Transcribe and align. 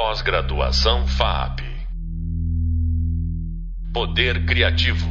Pós-graduação 0.00 1.08
FAP. 1.08 1.58
Poder 3.92 4.46
Criativo. 4.46 5.08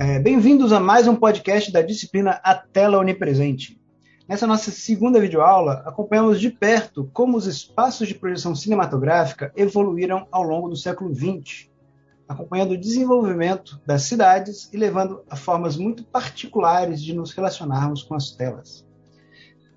É, 0.00 0.18
Bem-vindos 0.18 0.72
a 0.72 0.80
mais 0.80 1.06
um 1.06 1.14
podcast 1.14 1.70
da 1.70 1.82
disciplina 1.82 2.40
A 2.42 2.54
Tela 2.54 2.96
Onipresente. 2.96 3.78
Nessa 4.26 4.46
nossa 4.46 4.70
segunda 4.70 5.20
videoaula, 5.20 5.82
acompanhamos 5.84 6.40
de 6.40 6.48
perto 6.48 7.10
como 7.12 7.36
os 7.36 7.46
espaços 7.46 8.08
de 8.08 8.14
projeção 8.14 8.54
cinematográfica 8.54 9.52
evoluíram 9.54 10.26
ao 10.32 10.42
longo 10.42 10.70
do 10.70 10.76
século 10.76 11.14
XX, 11.14 11.68
acompanhando 12.26 12.70
o 12.70 12.80
desenvolvimento 12.80 13.78
das 13.86 14.04
cidades 14.04 14.72
e 14.72 14.78
levando 14.78 15.22
a 15.28 15.36
formas 15.36 15.76
muito 15.76 16.04
particulares 16.04 17.02
de 17.02 17.12
nos 17.12 17.32
relacionarmos 17.32 18.02
com 18.02 18.14
as 18.14 18.30
telas. 18.30 18.82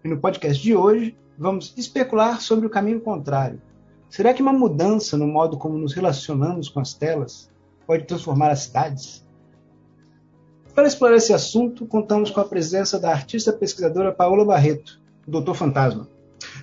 E 0.01 0.07
no 0.07 0.17
podcast 0.17 0.63
de 0.63 0.73
hoje, 0.73 1.17
vamos 1.37 1.73
especular 1.77 2.41
sobre 2.41 2.65
o 2.65 2.69
caminho 2.69 2.99
contrário. 2.99 3.61
Será 4.09 4.33
que 4.33 4.41
uma 4.41 4.53
mudança 4.53 5.17
no 5.17 5.27
modo 5.27 5.57
como 5.57 5.77
nos 5.77 5.93
relacionamos 5.93 6.69
com 6.69 6.79
as 6.79 6.93
telas 6.93 7.49
pode 7.85 8.05
transformar 8.05 8.49
as 8.49 8.61
cidades? 8.61 9.25
Para 10.73 10.87
explorar 10.87 11.15
esse 11.15 11.33
assunto, 11.33 11.85
contamos 11.85 12.29
com 12.29 12.39
a 12.39 12.45
presença 12.45 12.99
da 12.99 13.11
artista 13.11 13.51
pesquisadora 13.51 14.13
Paola 14.13 14.45
Barreto, 14.45 15.01
Doutor 15.27 15.55
Fantasma. 15.55 16.07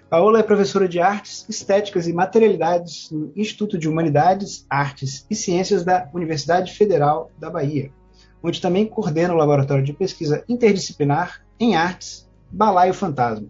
Paola 0.08 0.38
é 0.38 0.42
professora 0.42 0.88
de 0.88 1.00
Artes, 1.00 1.44
Estéticas 1.48 2.06
e 2.06 2.12
Materialidades 2.12 3.10
no 3.10 3.32
Instituto 3.34 3.76
de 3.76 3.88
Humanidades, 3.88 4.64
Artes 4.70 5.26
e 5.28 5.34
Ciências 5.34 5.84
da 5.84 6.08
Universidade 6.14 6.72
Federal 6.72 7.30
da 7.38 7.50
Bahia, 7.50 7.90
onde 8.42 8.60
também 8.60 8.86
coordena 8.86 9.34
o 9.34 9.36
Laboratório 9.36 9.84
de 9.84 9.92
Pesquisa 9.92 10.44
Interdisciplinar 10.48 11.44
em 11.58 11.74
Artes, 11.74 12.30
Balaio 12.50 12.94
Fantasma. 12.94 13.48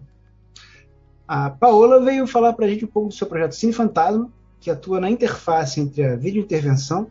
A 1.27 1.49
Paola 1.49 2.01
veio 2.01 2.27
falar 2.27 2.53
para 2.53 2.65
a 2.65 2.69
gente 2.69 2.85
um 2.85 2.87
pouco 2.87 3.09
do 3.09 3.15
seu 3.15 3.25
projeto 3.25 3.55
Cine 3.55 3.73
Fantasma, 3.73 4.31
que 4.59 4.69
atua 4.69 4.99
na 4.99 5.09
interface 5.09 5.81
entre 5.81 6.03
a 6.03 6.15
videointervenção, 6.15 7.09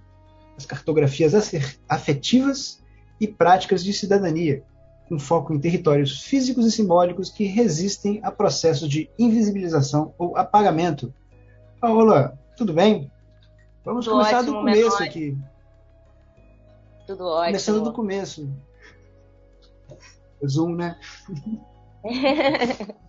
as 0.56 0.64
cartografias 0.64 1.34
afetivas 1.88 2.82
e 3.20 3.26
práticas 3.26 3.82
de 3.82 3.92
cidadania, 3.92 4.62
com 5.08 5.18
foco 5.18 5.52
em 5.52 5.58
territórios 5.58 6.22
físicos 6.22 6.64
e 6.64 6.70
simbólicos 6.70 7.30
que 7.30 7.44
resistem 7.44 8.20
a 8.22 8.30
processos 8.30 8.88
de 8.88 9.10
invisibilização 9.18 10.14
ou 10.16 10.36
apagamento. 10.36 11.12
Paola, 11.80 12.38
tudo 12.56 12.72
bem? 12.72 13.10
Vamos 13.84 14.04
tudo 14.04 14.18
começar 14.18 14.38
ótimo, 14.38 14.52
do 14.52 14.58
começo 14.58 14.78
menor. 14.82 15.02
aqui. 15.02 15.38
Tudo 17.06 17.24
ótimo. 17.24 17.46
Começando 17.46 17.82
do 17.82 17.92
começo. 17.92 18.48
Zoom, 20.46 20.76
né? 20.76 20.98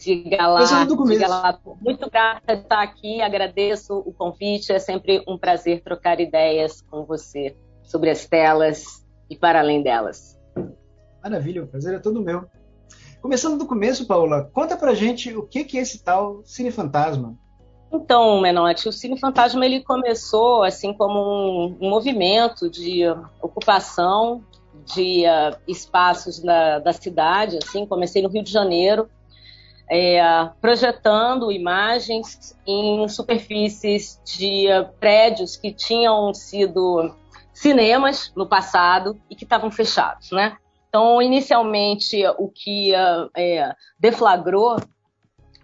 diga 0.00 0.46
lá, 0.46 0.64
diga 0.64 1.28
lá. 1.28 1.58
Muito 1.80 2.10
grata 2.10 2.56
de 2.56 2.62
estar 2.62 2.82
aqui, 2.82 3.20
agradeço 3.20 3.98
o 3.98 4.12
convite. 4.12 4.72
É 4.72 4.78
sempre 4.78 5.22
um 5.28 5.36
prazer 5.36 5.82
trocar 5.82 6.18
ideias 6.20 6.80
com 6.80 7.04
você 7.04 7.56
sobre 7.82 8.10
as 8.10 8.26
telas 8.26 9.06
e 9.28 9.36
para 9.36 9.60
além 9.60 9.82
delas. 9.82 10.38
Maravilha, 11.22 11.62
o 11.62 11.66
prazer 11.66 11.94
é 11.94 11.98
todo 11.98 12.22
meu. 12.22 12.46
Começando 13.20 13.58
do 13.58 13.66
começo, 13.66 14.06
Paola, 14.06 14.50
conta 14.54 14.76
pra 14.76 14.94
gente 14.94 15.36
o 15.36 15.42
que 15.46 15.64
que 15.64 15.76
é 15.76 15.82
esse 15.82 16.02
tal 16.02 16.40
Cine 16.44 16.70
Fantasma. 16.70 17.36
Então, 17.92 18.40
Menotti, 18.40 18.88
o 18.88 18.92
Cine 18.92 19.18
Fantasma 19.18 19.66
ele 19.66 19.82
começou 19.82 20.62
assim 20.62 20.94
como 20.94 21.18
um, 21.18 21.76
um 21.80 21.90
movimento 21.90 22.70
de 22.70 23.02
ocupação 23.42 24.42
de 24.94 25.24
uh, 25.26 25.58
espaços 25.68 26.40
da, 26.40 26.78
da, 26.78 26.92
cidade. 26.92 27.58
Assim, 27.62 27.84
comecei 27.84 28.22
no 28.22 28.28
Rio 28.28 28.42
de 28.42 28.50
Janeiro, 28.50 29.10
é, 29.90 30.20
projetando 30.60 31.50
imagens 31.50 32.56
em 32.64 33.08
superfícies 33.08 34.20
de 34.24 34.66
prédios 35.00 35.56
que 35.56 35.72
tinham 35.72 36.32
sido 36.32 37.12
cinemas 37.52 38.32
no 38.36 38.46
passado 38.46 39.20
e 39.28 39.34
que 39.34 39.42
estavam 39.42 39.70
fechados, 39.70 40.30
né? 40.30 40.56
Então, 40.88 41.20
inicialmente, 41.20 42.22
o 42.38 42.48
que 42.48 42.92
uh, 42.92 43.30
é, 43.36 43.74
deflagrou 43.98 44.76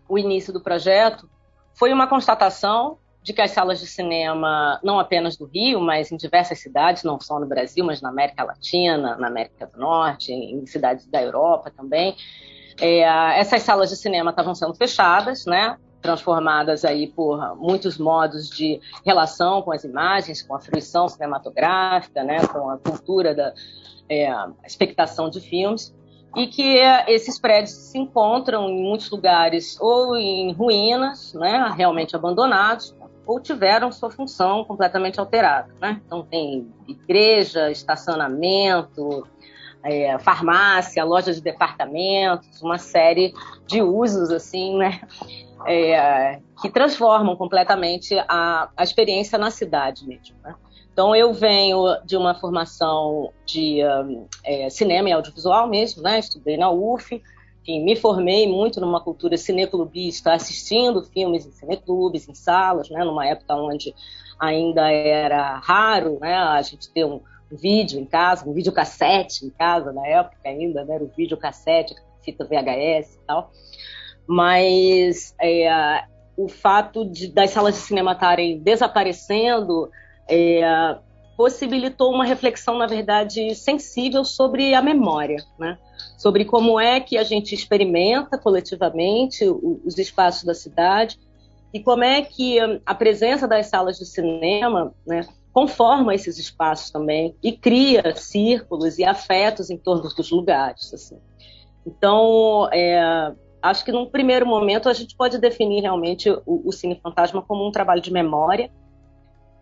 o 0.09 0.19
início 0.19 0.53
do 0.53 0.62
projeto 0.62 1.28
foi 1.75 1.93
uma 1.93 2.06
constatação 2.06 2.98
de 3.22 3.32
que 3.32 3.43
as 3.43 3.50
salas 3.50 3.81
de 3.81 3.88
cinema, 3.88 4.78
não 4.84 5.00
apenas 5.00 5.37
do 5.37 5.47
Rio, 5.47 5.81
mas 5.81 6.12
em 6.12 6.16
diversas 6.16 6.60
cidades, 6.60 7.03
não 7.03 7.20
só 7.20 7.41
no 7.41 7.47
Brasil, 7.47 7.84
mas 7.84 8.00
na 8.00 8.08
América 8.08 8.44
Latina, 8.44 9.16
na 9.16 9.26
América 9.26 9.66
do 9.66 9.78
Norte, 9.81 10.32
em 10.32 10.64
cidades 10.64 11.06
da 11.06 11.20
Europa 11.20 11.72
também, 11.76 12.14
é, 12.81 13.03
essas 13.38 13.62
salas 13.62 13.91
de 13.91 13.97
cinema 13.97 14.31
estavam 14.31 14.54
sendo 14.54 14.75
fechadas, 14.75 15.47
né? 15.47 15.76
transformadas 16.00 16.84
aí 16.84 17.09
por 17.09 17.56
muitos 17.56 17.98
modos 17.98 18.48
de 18.48 18.81
relação 19.04 19.60
com 19.62 19.72
as 19.72 19.82
imagens, 19.82 20.41
com 20.41 20.54
a 20.54 20.60
fruição 20.60 21.09
cinematográfica, 21.09 22.22
né? 22.22 22.47
com 22.47 22.70
a 22.70 22.78
cultura 22.78 23.34
da 23.34 23.53
é, 24.09 24.32
expectação 24.64 25.28
de 25.28 25.41
filmes 25.41 25.92
e 26.37 26.47
que 26.47 26.76
esses 27.09 27.38
prédios 27.38 27.72
se 27.72 27.98
encontram 27.98 28.69
em 28.69 28.82
muitos 28.82 29.10
lugares 29.10 29.81
ou 29.81 30.16
em 30.16 30.53
ruínas, 30.53 31.32
né, 31.32 31.72
realmente 31.75 32.14
abandonados, 32.14 32.94
ou 33.26 33.41
tiveram 33.41 33.91
sua 33.91 34.10
função 34.10 34.62
completamente 34.64 35.19
alterada. 35.19 35.72
Né? 35.81 36.00
Então 36.06 36.22
tem 36.22 36.69
igreja, 36.87 37.70
estacionamento, 37.70 39.26
é, 39.86 40.19
farmácia, 40.19 41.04
loja 41.04 41.32
de 41.32 41.41
departamentos, 41.41 42.60
uma 42.60 42.78
série 42.78 43.32
de 43.66 43.80
usos 43.80 44.30
assim, 44.30 44.76
né, 44.76 45.00
é, 45.66 46.41
que 46.60 46.69
transformam 46.69 47.36
completamente 47.36 48.19
a, 48.28 48.69
a 48.76 48.82
experiência 48.82 49.38
na 49.38 49.50
cidade 49.50 50.06
mesmo. 50.06 50.36
Né? 50.42 50.54
Então, 50.92 51.14
eu 51.14 51.32
venho 51.32 51.84
de 52.06 52.16
uma 52.16 52.34
formação 52.34 53.30
de 53.44 53.84
um, 53.84 54.26
é, 54.42 54.70
cinema 54.70 55.10
e 55.10 55.12
audiovisual 55.12 55.69
mesmo, 55.69 56.02
né? 56.02 56.19
Estudei 56.19 56.56
na 56.56 56.70
UF, 56.70 57.22
enfim, 57.60 57.84
me 57.84 57.94
formei 57.94 58.48
muito 58.48 58.80
numa 58.80 58.98
cultura 58.98 59.36
cineclubista, 59.36 60.32
assistindo 60.32 61.02
filmes 61.02 61.44
em 61.44 61.52
cineclubes, 61.52 62.26
em 62.26 62.34
salas, 62.34 62.88
né? 62.88 63.04
Numa 63.04 63.26
época 63.26 63.54
onde 63.56 63.94
ainda 64.41 64.91
era 64.91 65.58
raro, 65.58 66.19
né? 66.19 66.34
A 66.34 66.62
gente 66.62 66.91
ter 66.91 67.04
um 67.04 67.20
vídeo 67.50 68.00
em 68.00 68.04
casa, 68.04 68.48
um 68.48 68.52
videocassete 68.52 69.44
em 69.44 69.50
casa 69.50 69.92
na 69.92 70.06
época 70.06 70.36
ainda, 70.44 70.84
né? 70.84 70.94
Era 70.96 71.04
o 71.04 71.10
videocassete, 71.16 71.94
fita 72.22 72.44
VHS 72.44 73.14
e 73.14 73.26
tal. 73.26 73.50
Mas 74.26 75.34
é, 75.40 76.04
o 76.36 76.48
fato 76.48 77.04
de, 77.08 77.28
das 77.28 77.50
salas 77.50 77.74
de 77.74 77.80
cinema 77.80 78.12
estarem 78.12 78.58
desaparecendo 78.58 79.90
é, 80.28 80.98
possibilitou 81.36 82.12
uma 82.12 82.24
reflexão, 82.24 82.78
na 82.78 82.86
verdade, 82.86 83.54
sensível 83.54 84.24
sobre 84.24 84.74
a 84.74 84.82
memória, 84.82 85.44
né? 85.58 85.78
sobre 86.16 86.44
como 86.44 86.80
é 86.80 86.98
que 86.98 87.18
a 87.18 87.22
gente 87.22 87.54
experimenta 87.54 88.38
coletivamente 88.38 89.44
os 89.44 89.98
espaços 89.98 90.44
da 90.44 90.54
cidade 90.54 91.18
e 91.72 91.80
como 91.80 92.02
é 92.02 92.22
que 92.22 92.58
a 92.84 92.94
presença 92.94 93.46
das 93.46 93.66
salas 93.66 93.98
de 93.98 94.06
cinema 94.06 94.94
né, 95.06 95.26
conforma 95.56 96.15
esses 96.15 96.39
espaços 96.39 96.91
também 96.91 97.34
e 97.43 97.50
cria 97.50 98.15
círculos 98.15 98.99
e 98.99 99.05
afetos 99.05 99.71
em 99.71 99.78
torno 99.78 100.03
dos 100.03 100.31
lugares. 100.31 100.93
Assim. 100.93 101.17
Então, 101.87 102.69
é, 102.71 103.33
acho 103.62 103.83
que 103.83 103.91
num 103.91 104.05
primeiro 104.05 104.44
momento 104.44 104.87
a 104.87 104.93
gente 104.93 105.17
pode 105.17 105.39
definir 105.39 105.81
realmente 105.81 106.28
o, 106.28 106.61
o 106.62 106.71
Cine 106.72 107.00
Fantasma 107.03 107.41
como 107.41 107.67
um 107.67 107.72
trabalho 107.72 108.03
de 108.03 108.12
memória, 108.12 108.71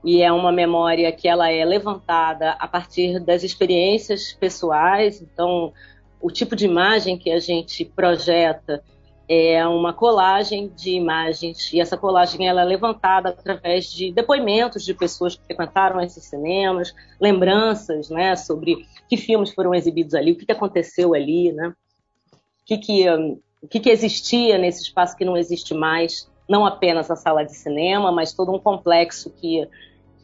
e 0.03 0.21
é 0.21 0.33
uma 0.33 0.51
memória 0.51 1.13
que 1.13 1.29
ela 1.29 1.49
é 1.49 1.65
levantada 1.65 2.57
a 2.59 2.67
partir 2.67 3.21
das 3.21 3.45
experiências 3.45 4.33
pessoais. 4.33 5.23
Então, 5.23 5.73
o 6.21 6.29
tipo 6.29 6.57
de 6.57 6.65
imagem 6.65 7.17
que 7.17 7.31
a 7.31 7.39
gente 7.39 7.85
projeta 7.85 8.83
é 9.29 9.67
uma 9.67 9.93
colagem 9.93 10.69
de 10.69 10.91
imagens. 10.91 11.73
E 11.73 11.81
essa 11.81 11.97
colagem 11.97 12.47
ela 12.47 12.63
é 12.63 12.65
levantada 12.65 13.31
através 13.31 13.91
de 13.91 14.13
depoimentos 14.13 14.85
de 14.85 14.95
pessoas 14.95 15.35
que 15.37 15.45
frequentaram 15.45 16.01
esses 16.01 16.25
cinemas, 16.25 16.95
lembranças, 17.21 18.11
né, 18.11 18.37
sobre 18.37 18.87
que 19.09 19.17
filmes 19.17 19.53
foram 19.53 19.75
exibidos 19.75 20.15
ali, 20.15 20.33
o 20.33 20.37
que, 20.37 20.51
aconteceu 20.51 21.15
ali, 21.15 21.53
né, 21.53 21.69
o 21.69 22.65
que 22.67 22.79
que, 22.79 23.11
um, 23.11 23.41
o 23.63 23.69
que 23.69 23.81
que 23.81 23.91
existia 23.91 24.59
nesse 24.59 24.83
espaço 24.83 25.17
que 25.17 25.25
não 25.25 25.37
existe 25.37 25.75
mais, 25.75 26.31
não 26.49 26.67
apenas 26.67 27.11
a 27.11 27.17
sala 27.17 27.45
de 27.45 27.55
cinema, 27.55 28.13
mas 28.13 28.33
todo 28.33 28.53
um 28.53 28.59
complexo 28.59 29.31
que 29.31 29.67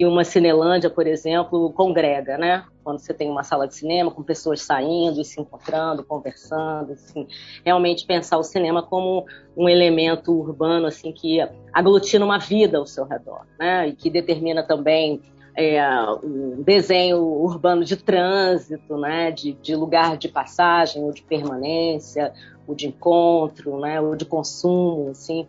que 0.00 0.06
uma 0.06 0.24
Cinelândia, 0.24 0.88
por 0.88 1.06
exemplo, 1.06 1.70
congrega, 1.74 2.38
né? 2.38 2.64
Quando 2.82 3.00
você 3.00 3.12
tem 3.12 3.28
uma 3.28 3.44
sala 3.44 3.68
de 3.68 3.74
cinema 3.74 4.10
com 4.10 4.22
pessoas 4.22 4.62
saindo 4.62 5.20
e 5.20 5.24
se 5.26 5.38
encontrando, 5.38 6.02
conversando, 6.02 6.92
assim, 6.92 7.28
realmente 7.62 8.06
pensar 8.06 8.38
o 8.38 8.42
cinema 8.42 8.82
como 8.82 9.26
um 9.54 9.68
elemento 9.68 10.32
urbano 10.32 10.86
assim 10.86 11.12
que 11.12 11.46
aglutina 11.70 12.24
uma 12.24 12.38
vida 12.38 12.78
ao 12.78 12.86
seu 12.86 13.04
redor, 13.04 13.46
né? 13.58 13.88
E 13.88 13.92
que 13.92 14.08
determina 14.08 14.62
também 14.62 15.20
é, 15.54 15.82
um 16.24 16.62
desenho 16.62 17.18
urbano 17.18 17.84
de 17.84 17.98
trânsito, 17.98 18.96
né? 18.96 19.30
De, 19.30 19.52
de 19.52 19.76
lugar 19.76 20.16
de 20.16 20.28
passagem 20.28 21.04
ou 21.04 21.12
de 21.12 21.20
permanência, 21.20 22.32
ou 22.66 22.74
de 22.74 22.86
encontro, 22.86 23.78
né? 23.78 24.00
Ou 24.00 24.16
de 24.16 24.24
consumo, 24.24 25.10
assim. 25.10 25.46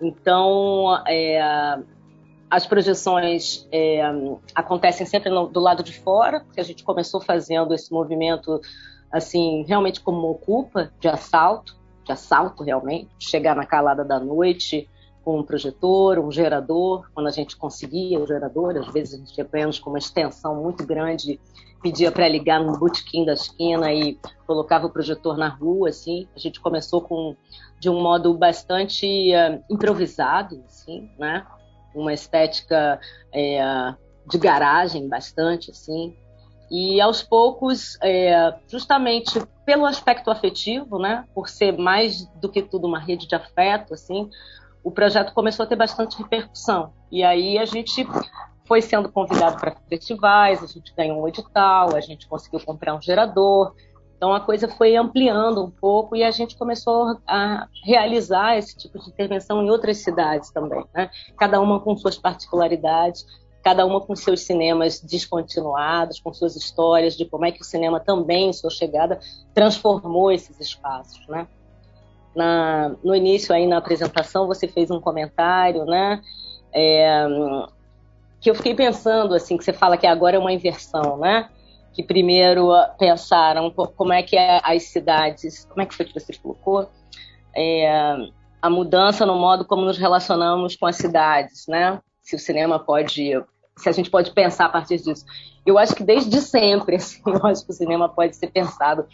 Então, 0.00 0.96
é, 1.06 1.78
as 2.50 2.66
projeções 2.66 3.66
é, 3.70 4.02
acontecem 4.54 5.06
sempre 5.06 5.30
no, 5.30 5.46
do 5.46 5.60
lado 5.60 5.84
de 5.84 5.96
fora, 5.96 6.40
porque 6.40 6.60
a 6.60 6.64
gente 6.64 6.82
começou 6.82 7.20
fazendo 7.20 7.72
esse 7.72 7.92
movimento 7.92 8.60
assim, 9.12 9.64
realmente 9.66 10.00
como 10.00 10.28
ocupa 10.28 10.92
de 10.98 11.08
assalto, 11.08 11.76
de 12.04 12.12
assalto 12.12 12.64
realmente, 12.64 13.08
chegar 13.18 13.54
na 13.54 13.64
calada 13.64 14.04
da 14.04 14.18
noite 14.18 14.88
com 15.24 15.38
um 15.38 15.42
projetor, 15.42 16.18
um 16.18 16.32
gerador, 16.32 17.08
quando 17.14 17.28
a 17.28 17.30
gente 17.30 17.56
conseguia 17.56 18.18
o 18.18 18.26
gerador, 18.26 18.76
às 18.76 18.92
vezes 18.92 19.14
a 19.14 19.18
gente 19.18 19.40
apenas 19.40 19.78
com 19.78 19.90
uma 19.90 19.98
extensão 19.98 20.62
muito 20.62 20.84
grande, 20.84 21.38
pedia 21.82 22.10
para 22.10 22.26
ligar 22.26 22.60
no 22.60 22.78
botequim 22.78 23.24
da 23.24 23.34
esquina 23.34 23.92
e 23.92 24.18
colocava 24.46 24.86
o 24.86 24.90
projetor 24.90 25.36
na 25.36 25.48
rua, 25.48 25.90
assim. 25.90 26.26
A 26.34 26.38
gente 26.38 26.60
começou 26.60 27.00
com 27.02 27.36
de 27.78 27.88
um 27.88 28.00
modo 28.00 28.34
bastante 28.34 29.06
uh, 29.06 29.62
improvisado, 29.70 30.62
assim, 30.66 31.10
né? 31.18 31.46
Uma 31.94 32.12
estética 32.12 33.00
é, 33.32 33.94
de 34.26 34.38
garagem 34.38 35.08
bastante, 35.08 35.70
assim. 35.70 36.16
E 36.70 37.00
aos 37.00 37.22
poucos, 37.22 37.98
é, 38.00 38.54
justamente 38.68 39.42
pelo 39.66 39.84
aspecto 39.84 40.30
afetivo, 40.30 40.98
né? 40.98 41.24
Por 41.34 41.48
ser 41.48 41.76
mais 41.76 42.26
do 42.40 42.48
que 42.48 42.62
tudo 42.62 42.86
uma 42.86 42.98
rede 42.98 43.26
de 43.26 43.34
afeto, 43.34 43.94
assim, 43.94 44.30
o 44.82 44.90
projeto 44.90 45.34
começou 45.34 45.64
a 45.64 45.66
ter 45.66 45.76
bastante 45.76 46.16
repercussão. 46.16 46.92
E 47.10 47.24
aí 47.24 47.58
a 47.58 47.64
gente 47.64 48.06
foi 48.64 48.80
sendo 48.80 49.10
convidado 49.10 49.56
para 49.58 49.74
festivais, 49.88 50.62
a 50.62 50.66
gente 50.66 50.94
ganhou 50.96 51.20
um 51.20 51.28
edital, 51.28 51.96
a 51.96 52.00
gente 52.00 52.28
conseguiu 52.28 52.60
comprar 52.60 52.94
um 52.94 53.02
gerador. 53.02 53.74
Então 54.20 54.34
a 54.34 54.40
coisa 54.40 54.68
foi 54.68 54.96
ampliando 54.96 55.64
um 55.64 55.70
pouco 55.70 56.14
e 56.14 56.22
a 56.22 56.30
gente 56.30 56.54
começou 56.54 57.18
a 57.26 57.66
realizar 57.82 58.58
esse 58.58 58.76
tipo 58.76 58.98
de 58.98 59.08
intervenção 59.08 59.64
em 59.64 59.70
outras 59.70 59.96
cidades 59.96 60.50
também, 60.50 60.84
né? 60.94 61.08
Cada 61.38 61.58
uma 61.58 61.80
com 61.80 61.96
suas 61.96 62.18
particularidades, 62.18 63.24
cada 63.64 63.86
uma 63.86 63.98
com 63.98 64.14
seus 64.14 64.42
cinemas 64.42 65.00
descontinuados, 65.00 66.20
com 66.20 66.34
suas 66.34 66.54
histórias 66.54 67.16
de 67.16 67.24
como 67.24 67.46
é 67.46 67.50
que 67.50 67.62
o 67.62 67.64
cinema 67.64 67.98
também, 67.98 68.50
em 68.50 68.52
sua 68.52 68.68
chegada, 68.68 69.18
transformou 69.54 70.30
esses 70.30 70.60
espaços, 70.60 71.26
né? 71.26 71.48
na, 72.36 72.94
no 73.02 73.16
início 73.16 73.54
aí 73.54 73.66
na 73.66 73.78
apresentação 73.78 74.46
você 74.46 74.68
fez 74.68 74.90
um 74.90 75.00
comentário, 75.00 75.86
né? 75.86 76.20
É, 76.74 77.26
que 78.38 78.50
eu 78.50 78.54
fiquei 78.54 78.74
pensando 78.74 79.34
assim, 79.34 79.56
que 79.56 79.64
você 79.64 79.72
fala 79.72 79.96
que 79.96 80.06
agora 80.06 80.36
é 80.36 80.38
uma 80.38 80.52
inversão, 80.52 81.16
né? 81.16 81.48
Que 81.92 82.02
primeiro 82.02 82.70
pensaram 82.98 83.70
como 83.70 84.12
é 84.12 84.22
que 84.22 84.36
é 84.36 84.60
as 84.62 84.84
cidades, 84.84 85.64
como 85.64 85.82
é 85.82 85.86
que 85.86 85.94
foi 85.94 86.06
que 86.06 86.14
você 86.14 86.32
colocou? 86.34 86.88
É, 87.54 88.30
a 88.62 88.68
mudança 88.68 89.24
no 89.24 89.36
modo 89.36 89.64
como 89.64 89.84
nos 89.84 89.98
relacionamos 89.98 90.76
com 90.76 90.86
as 90.86 90.96
cidades, 90.96 91.66
né? 91.66 92.00
Se 92.22 92.36
o 92.36 92.38
cinema 92.38 92.78
pode, 92.78 93.32
se 93.76 93.88
a 93.88 93.92
gente 93.92 94.10
pode 94.10 94.32
pensar 94.32 94.66
a 94.66 94.68
partir 94.68 94.98
disso. 94.98 95.24
Eu 95.64 95.78
acho 95.78 95.94
que 95.94 96.04
desde 96.04 96.40
sempre, 96.40 96.96
assim, 96.96 97.22
eu 97.26 97.44
acho 97.46 97.64
que 97.64 97.70
o 97.70 97.74
cinema 97.74 98.08
pode 98.08 98.36
ser 98.36 98.48
pensado 98.48 99.06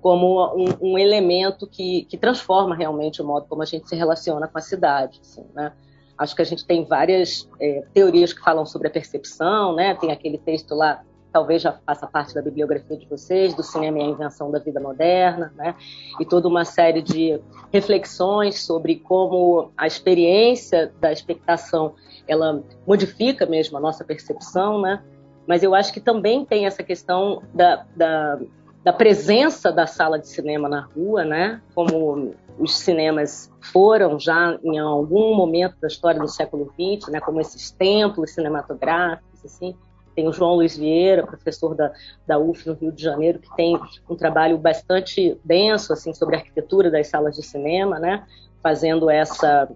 como 0.00 0.54
um, 0.56 0.92
um 0.92 0.98
elemento 0.98 1.66
que, 1.66 2.04
que, 2.06 2.16
transforma 2.16 2.74
realmente 2.74 3.22
o 3.22 3.24
modo 3.24 3.46
como 3.46 3.62
a 3.62 3.66
gente 3.66 3.88
se 3.88 3.94
relaciona 3.94 4.48
com 4.48 4.58
a 4.58 4.60
cidade. 4.60 5.20
Assim, 5.20 5.44
né? 5.54 5.72
Acho 6.18 6.34
que 6.36 6.42
a 6.42 6.44
gente 6.44 6.66
tem 6.66 6.84
várias 6.84 7.48
é, 7.60 7.84
teorias 7.92 8.32
que 8.32 8.42
falam 8.42 8.66
sobre 8.66 8.88
a 8.88 8.90
percepção, 8.90 9.74
né? 9.74 9.94
Tem 9.94 10.10
aquele 10.12 10.38
texto 10.38 10.74
lá, 10.74 11.02
talvez 11.32 11.62
já 11.62 11.72
faça 11.86 12.06
parte 12.06 12.34
da 12.34 12.42
bibliografia 12.42 12.96
de 12.96 13.06
vocês, 13.06 13.54
do 13.54 13.62
cinema 13.62 13.98
e 13.98 14.02
a 14.02 14.04
invenção 14.04 14.50
da 14.50 14.58
vida 14.58 14.78
moderna, 14.78 15.52
né? 15.56 15.74
E 16.20 16.24
toda 16.24 16.46
uma 16.48 16.64
série 16.64 17.00
de 17.00 17.40
reflexões 17.72 18.62
sobre 18.62 18.96
como 18.96 19.72
a 19.76 19.86
experiência 19.86 20.92
da 21.00 21.10
expectação 21.10 21.94
ela 22.28 22.62
modifica 22.86 23.46
mesmo 23.46 23.76
a 23.78 23.80
nossa 23.80 24.04
percepção, 24.04 24.80
né? 24.80 25.02
Mas 25.46 25.62
eu 25.62 25.74
acho 25.74 25.92
que 25.92 26.00
também 26.00 26.44
tem 26.44 26.66
essa 26.66 26.82
questão 26.82 27.42
da, 27.52 27.84
da 27.96 28.38
da 28.84 28.92
presença 28.92 29.70
da 29.70 29.86
sala 29.86 30.18
de 30.18 30.28
cinema 30.28 30.68
na 30.68 30.80
rua, 30.80 31.24
né? 31.24 31.62
Como 31.74 32.34
os 32.58 32.78
cinemas 32.78 33.50
foram 33.72 34.18
já 34.18 34.58
em 34.62 34.78
algum 34.78 35.34
momento 35.34 35.76
da 35.80 35.86
história 35.86 36.20
do 36.20 36.28
século 36.28 36.72
XX, 36.72 37.10
né? 37.12 37.20
Como 37.20 37.40
esses 37.40 37.70
templos 37.70 38.32
cinematográficos, 38.32 39.44
assim. 39.44 39.76
Tem 40.14 40.28
o 40.28 40.32
João 40.32 40.54
Luiz 40.54 40.76
Vieira, 40.76 41.26
professor 41.26 41.74
da, 41.74 41.92
da 42.26 42.38
UF 42.38 42.66
no 42.68 42.74
Rio 42.74 42.92
de 42.92 43.02
Janeiro, 43.02 43.38
que 43.38 43.54
tem 43.56 43.78
um 44.08 44.14
trabalho 44.14 44.58
bastante 44.58 45.38
denso 45.44 45.92
assim 45.92 46.12
sobre 46.12 46.36
a 46.36 46.38
arquitetura 46.38 46.90
das 46.90 47.08
salas 47.08 47.36
de 47.36 47.42
cinema, 47.42 47.98
né? 47.98 48.24
Fazendo 48.62 49.10
essa 49.10 49.68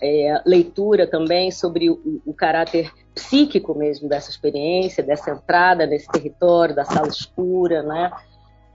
é, 0.00 0.42
leitura 0.44 1.06
também 1.06 1.50
sobre 1.50 1.90
o, 1.90 2.20
o, 2.26 2.34
caráter 2.34 2.90
psíquico 3.14 3.74
mesmo 3.74 4.08
dessa 4.08 4.30
experiência, 4.30 5.02
dessa 5.02 5.30
entrada 5.30 5.86
nesse 5.86 6.08
território 6.08 6.74
da 6.74 6.84
sala 6.84 7.08
escura, 7.08 7.82
né? 7.82 8.10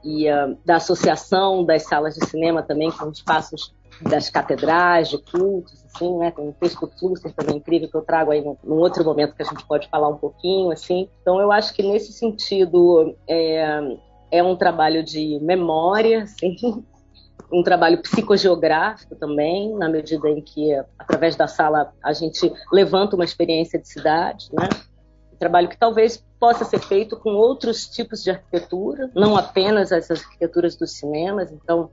e 0.03 0.31
uh, 0.31 0.57
da 0.65 0.77
associação 0.77 1.65
das 1.65 1.83
salas 1.83 2.15
de 2.15 2.25
cinema 2.27 2.63
também 2.63 2.89
com 2.91 3.09
espaços 3.09 3.73
das 4.01 4.29
catedrais, 4.29 5.09
de 5.09 5.17
cultos, 5.17 5.83
assim, 5.85 6.17
né? 6.17 6.31
Tem 6.31 6.47
um 6.47 6.51
texto 6.51 6.89
Flusser 6.99 7.33
também 7.33 7.57
incrível 7.57 7.89
que 7.89 7.95
eu 7.95 8.01
trago 8.01 8.31
aí 8.31 8.41
num, 8.41 8.77
outro 8.77 9.03
momento 9.03 9.35
que 9.35 9.41
a 9.41 9.45
gente 9.45 9.65
pode 9.65 9.87
falar 9.89 10.09
um 10.09 10.17
pouquinho, 10.17 10.71
assim. 10.71 11.09
Então 11.21 11.39
eu 11.39 11.51
acho 11.51 11.73
que 11.73 11.83
nesse 11.83 12.13
sentido 12.13 13.15
é, 13.27 13.97
é 14.31 14.43
um 14.43 14.55
trabalho 14.55 15.03
de 15.03 15.39
memória, 15.41 16.23
assim, 16.23 16.55
um 17.51 17.63
trabalho 17.63 18.01
psicogeográfico 18.01 19.15
também, 19.15 19.73
na 19.75 19.89
medida 19.89 20.29
em 20.29 20.41
que 20.41 20.73
através 20.97 21.35
da 21.35 21.47
sala 21.47 21.93
a 22.03 22.13
gente 22.13 22.51
levanta 22.71 23.15
uma 23.15 23.25
experiência 23.25 23.79
de 23.79 23.87
cidade, 23.87 24.47
né? 24.53 24.69
Um 25.33 25.37
trabalho 25.37 25.69
que 25.69 25.77
talvez 25.77 26.23
possa 26.39 26.65
ser 26.65 26.79
feito 26.79 27.17
com 27.17 27.29
outros 27.31 27.87
tipos 27.87 28.23
de 28.23 28.31
arquitetura, 28.31 29.09
não 29.15 29.37
apenas 29.37 29.91
as 29.91 30.09
arquiteturas 30.09 30.75
dos 30.75 30.97
cinemas. 30.97 31.51
Então, 31.51 31.91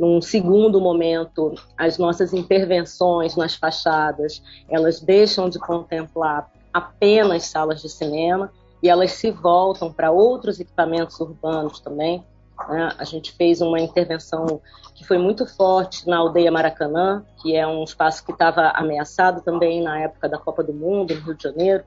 num 0.00 0.22
segundo 0.22 0.80
momento, 0.80 1.54
as 1.76 1.98
nossas 1.98 2.32
intervenções 2.32 3.36
nas 3.36 3.54
fachadas, 3.54 4.42
elas 4.66 4.98
deixam 4.98 5.50
de 5.50 5.58
contemplar 5.58 6.50
apenas 6.72 7.44
salas 7.44 7.82
de 7.82 7.90
cinema 7.90 8.50
e 8.82 8.88
elas 8.88 9.12
se 9.12 9.30
voltam 9.30 9.92
para 9.92 10.10
outros 10.10 10.58
equipamentos 10.58 11.20
urbanos 11.20 11.80
também. 11.80 12.24
Né? 12.66 12.94
A 12.96 13.04
gente 13.04 13.32
fez 13.32 13.60
uma 13.60 13.78
intervenção 13.78 14.62
que 14.94 15.04
foi 15.04 15.18
muito 15.18 15.44
forte 15.44 16.08
na 16.08 16.16
aldeia 16.16 16.50
Maracanã, 16.50 17.22
que 17.42 17.54
é 17.54 17.66
um 17.66 17.84
espaço 17.84 18.24
que 18.24 18.32
estava 18.32 18.68
ameaçado 18.70 19.42
também 19.42 19.82
na 19.82 20.00
época 20.00 20.30
da 20.30 20.38
Copa 20.38 20.62
do 20.62 20.72
Mundo, 20.72 21.14
no 21.14 21.20
Rio 21.20 21.34
de 21.34 21.42
Janeiro. 21.42 21.84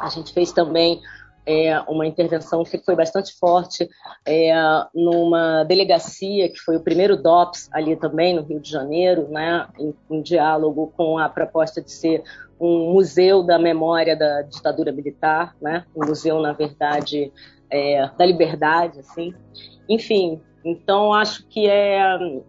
A 0.00 0.08
gente 0.08 0.32
fez 0.32 0.50
também 0.50 1.00
é, 1.46 1.78
uma 1.82 2.04
intervenção 2.04 2.64
que 2.64 2.78
foi 2.78 2.96
bastante 2.96 3.32
forte 3.38 3.88
é, 4.26 4.52
numa 4.92 5.62
delegacia, 5.62 6.48
que 6.48 6.58
foi 6.58 6.76
o 6.76 6.80
primeiro 6.80 7.16
DOPS 7.16 7.68
ali 7.72 7.94
também, 7.94 8.34
no 8.34 8.42
Rio 8.42 8.58
de 8.58 8.68
Janeiro, 8.68 9.28
né, 9.28 9.66
em, 9.78 9.94
em 10.10 10.20
diálogo 10.20 10.92
com 10.96 11.16
a 11.16 11.28
proposta 11.28 11.80
de 11.80 11.92
ser 11.92 12.24
um 12.58 12.92
museu 12.92 13.44
da 13.44 13.58
memória 13.58 14.16
da 14.16 14.42
ditadura 14.42 14.90
militar, 14.90 15.54
né, 15.62 15.84
um 15.94 16.04
museu, 16.04 16.40
na 16.40 16.52
verdade, 16.52 17.32
é, 17.70 18.10
da 18.18 18.26
liberdade, 18.26 18.98
assim. 18.98 19.32
Enfim, 19.88 20.40
então 20.64 21.14
acho 21.14 21.46
que 21.46 21.68
é, 21.68 22.00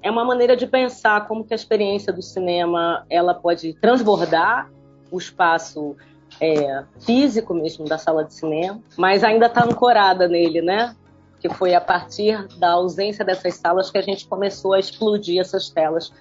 é 0.01 0.09
uma 0.09 0.25
maneira 0.25 0.57
de 0.57 0.65
pensar 0.65 1.27
como 1.27 1.43
que 1.43 1.53
a 1.53 1.55
experiência 1.55 2.11
do 2.11 2.21
cinema 2.23 3.05
ela 3.11 3.35
pode 3.35 3.73
transbordar 3.73 4.71
o 5.11 5.19
espaço 5.19 5.95
é, 6.39 6.84
físico 7.00 7.53
mesmo 7.53 7.86
da 7.86 7.98
sala 7.98 8.24
de 8.24 8.34
cinema, 8.34 8.82
mas 8.98 9.24
ainda 9.24 9.48
está 9.48 9.63
ancorada 9.65 10.27
nele, 10.27 10.62
né? 10.62 10.96
Que 11.39 11.50
foi 11.50 11.74
a 11.74 11.82
partir 11.82 12.48
da 12.58 12.72
ausência 12.72 13.24
dessas 13.24 13.56
salas 13.56 13.91
que 13.91 13.98
a 13.98 14.01
gente 14.01 14.27
começou 14.27 14.74
a 14.74 14.79
explodir 14.79 15.39
essas 15.39 15.70
telas 15.70 16.12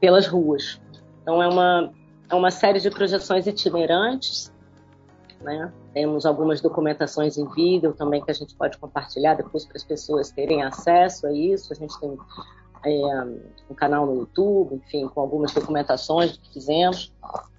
pelas 0.00 0.26
ruas. 0.26 0.80
Então 1.22 1.42
é 1.42 1.48
uma 1.48 1.92
é 2.28 2.34
uma 2.34 2.50
série 2.50 2.80
de 2.80 2.90
projeções 2.90 3.46
itinerantes, 3.46 4.52
né? 5.40 5.72
Temos 5.92 6.26
algumas 6.26 6.60
documentações 6.60 7.38
em 7.38 7.48
vídeo 7.48 7.92
também 7.92 8.22
que 8.22 8.30
a 8.30 8.34
gente 8.34 8.54
pode 8.54 8.76
compartilhar 8.78 9.34
depois 9.34 9.64
para 9.64 9.76
as 9.76 9.84
pessoas 9.84 10.30
terem 10.30 10.62
acesso 10.62 11.26
a 11.26 11.32
isso. 11.32 11.72
A 11.72 11.76
gente 11.76 11.98
tem 12.00 12.18
é, 12.92 13.24
um 13.70 13.74
canal 13.74 14.06
no 14.06 14.20
YouTube, 14.20 14.76
enfim, 14.76 15.08
com 15.08 15.20
algumas 15.20 15.52
documentações 15.52 16.36
que 16.36 16.52
fizemos. 16.52 17.12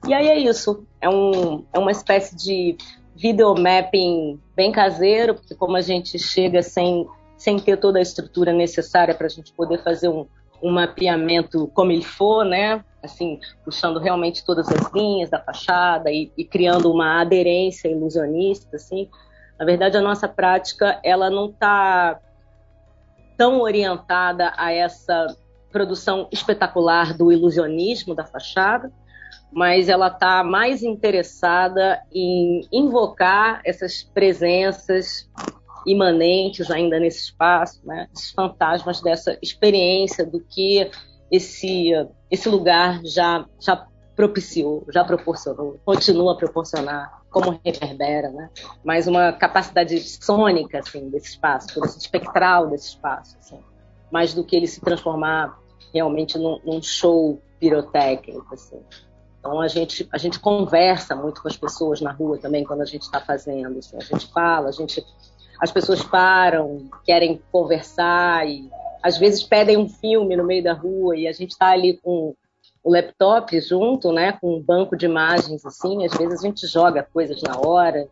E 0.08 0.14
aí 0.14 0.28
é 0.28 0.38
isso. 0.38 0.86
É, 1.02 1.10
um, 1.10 1.64
é 1.74 1.80
uma 1.80 1.92
espécie 1.92 2.36
de 2.36 2.78
videomapping 3.16 4.40
bem 4.56 4.72
caseiro, 4.72 5.36
porque 5.36 5.56
como 5.56 5.76
a 5.76 5.82
gente 5.82 6.18
chega 6.18 6.62
sem, 6.62 7.08
sem 7.36 7.60
ter 7.60 7.78
toda 7.78 8.00
a 8.00 8.02
estrutura 8.02 8.54
necessária 8.54 9.14
para 9.14 9.28
a 9.28 9.30
gente 9.30 9.52
poder 9.54 9.84
fazer 9.84 10.08
um, 10.08 10.26
um 10.62 10.72
mapeamento 10.72 11.68
como 11.74 11.92
ele 11.92 12.04
for, 12.04 12.46
né? 12.46 12.84
Assim, 13.04 13.40
puxando 13.64 14.00
realmente 14.00 14.46
todas 14.46 14.68
as 14.70 14.92
linhas 14.94 15.30
da 15.30 15.40
fachada 15.40 16.12
e, 16.12 16.32
e 16.38 16.46
criando 16.46 16.92
uma 16.92 17.22
aderência 17.22 17.90
ilusionista, 17.90 18.76
assim. 18.76 19.10
Na 19.60 19.66
verdade, 19.66 19.98
a 19.98 20.02
nossa 20.02 20.28
prática, 20.28 21.00
ela 21.04 21.30
não 21.30 21.48
está 21.48 22.20
tão 23.38 23.62
orientada 23.62 24.52
a 24.58 24.72
essa 24.72 25.28
produção 25.72 26.28
espetacular 26.32 27.16
do 27.16 27.32
ilusionismo 27.32 28.16
da 28.16 28.26
fachada, 28.26 28.92
mas 29.52 29.88
ela 29.88 30.08
está 30.08 30.44
mais 30.44 30.84
interessada 30.84 32.02
em 32.12 32.62
invocar 32.72 33.62
essas 33.64 34.04
presenças 34.04 35.30
imanentes 35.86 36.70
ainda 36.70 37.00
nesse 37.00 37.26
espaço, 37.26 37.80
né? 37.86 38.08
esses 38.14 38.32
fantasmas 38.32 39.02
dessa 39.02 39.38
experiência 39.42 40.26
do 40.26 40.42
que 40.42 40.90
esse, 41.32 41.92
esse 42.30 42.50
lugar 42.50 43.02
já, 43.06 43.46
já 43.60 43.88
propiciou, 44.18 44.84
já 44.92 45.04
proporcionou, 45.04 45.80
continua 45.86 46.34
a 46.34 46.36
proporcionar, 46.36 47.22
como 47.30 47.62
reverbera, 47.64 48.32
né? 48.32 48.50
mais 48.84 49.08
uma 49.08 49.32
capacidade 49.32 50.00
sônica 50.00 50.80
assim, 50.80 51.08
desse 51.08 51.30
espaço, 51.30 51.72
por 51.72 51.86
esse 51.86 52.00
espectral 52.00 52.68
desse 52.68 52.88
espaço, 52.88 53.38
assim, 53.38 53.60
mais 54.12 54.34
do 54.34 54.44
que 54.44 54.56
ele 54.56 54.66
se 54.66 54.82
transformar 54.82 55.60
realmente 55.94 56.36
num, 56.40 56.60
num 56.66 56.82
show 56.82 57.40
pirotécnico. 57.60 58.56
Assim. 58.56 58.82
Então 59.40 59.62
a 59.62 59.68
gente, 59.68 60.10
a 60.12 60.18
gente 60.18 60.40
conversa 60.40 61.16
muito 61.16 61.40
com 61.40 61.48
as 61.48 61.56
pessoas 61.56 62.02
na 62.02 62.12
rua 62.12 62.40
também 62.40 62.64
quando 62.64 62.82
a 62.82 62.86
gente 62.86 63.04
está 63.04 63.22
fazendo. 63.22 63.78
Assim, 63.78 63.98
a 63.98 64.04
gente 64.04 64.34
fala, 64.34 64.70
a 64.70 64.72
gente, 64.72 65.06
as 65.62 65.72
pessoas 65.72 66.02
param, 66.02 66.90
querem 67.06 67.40
conversar 67.52 68.48
e 68.50 68.68
às 69.04 69.20
vezes 69.20 69.44
pedem 69.44 69.78
um 69.78 69.88
filme 69.88 70.36
no 70.36 70.44
meio 70.44 70.64
da 70.64 70.74
rua 70.74 71.16
e 71.16 71.28
a 71.28 71.32
gente 71.32 71.52
está 71.52 71.68
ali 71.68 72.00
com 72.02 72.36
o 72.88 72.92
laptop 72.94 73.60
junto, 73.60 74.14
né, 74.14 74.32
com 74.32 74.56
um 74.56 74.62
banco 74.62 74.96
de 74.96 75.06
imagens 75.06 75.66
assim. 75.66 76.06
Às 76.06 76.14
vezes 76.14 76.40
a 76.40 76.48
gente 76.48 76.66
joga 76.66 77.04
coisas 77.04 77.42
na 77.42 77.60
hora, 77.60 78.08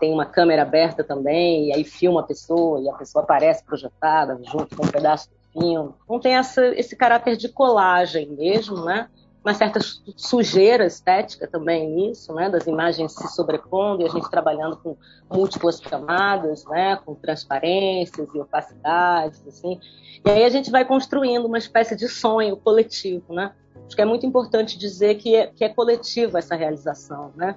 tem 0.00 0.12
uma 0.12 0.26
câmera 0.26 0.62
aberta 0.62 1.04
também 1.04 1.68
e 1.68 1.72
aí 1.72 1.84
filma 1.84 2.20
a 2.20 2.24
pessoa 2.24 2.80
e 2.80 2.88
a 2.88 2.94
pessoa 2.94 3.22
aparece 3.22 3.62
projetada 3.62 4.36
junto 4.42 4.74
com 4.74 4.84
um 4.84 4.90
pedaço 4.90 5.28
do 5.30 5.60
filme. 5.60 5.94
Então 6.02 6.18
tem 6.18 6.34
essa, 6.34 6.66
esse 6.74 6.96
caráter 6.96 7.36
de 7.36 7.48
colagem 7.48 8.28
mesmo, 8.30 8.84
né? 8.84 9.08
uma 9.44 9.54
certa 9.54 9.78
sujeira 10.16 10.84
estética 10.84 11.46
também 11.46 11.88
nisso, 11.88 12.34
né, 12.34 12.50
das 12.50 12.66
imagens 12.66 13.12
se 13.12 13.28
sobrepondo 13.28 14.02
e 14.02 14.04
a 14.04 14.08
gente 14.08 14.28
trabalhando 14.28 14.76
com 14.76 14.96
múltiplas 15.30 15.80
camadas, 15.80 16.64
né, 16.66 16.96
com 16.96 17.14
transparências 17.14 18.28
e 18.34 18.38
opacidades, 18.38 19.40
assim. 19.46 19.80
E 20.24 20.30
aí 20.30 20.44
a 20.44 20.48
gente 20.50 20.70
vai 20.70 20.84
construindo 20.84 21.46
uma 21.46 21.56
espécie 21.56 21.96
de 21.96 22.08
sonho 22.08 22.56
coletivo, 22.56 23.32
né? 23.32 23.52
Acho 23.88 23.96
que 23.96 24.02
é 24.02 24.04
muito 24.04 24.26
importante 24.26 24.78
dizer 24.78 25.14
que 25.14 25.34
é, 25.34 25.46
que 25.46 25.64
é 25.64 25.68
coletiva 25.70 26.38
essa 26.38 26.54
realização, 26.54 27.32
né? 27.34 27.56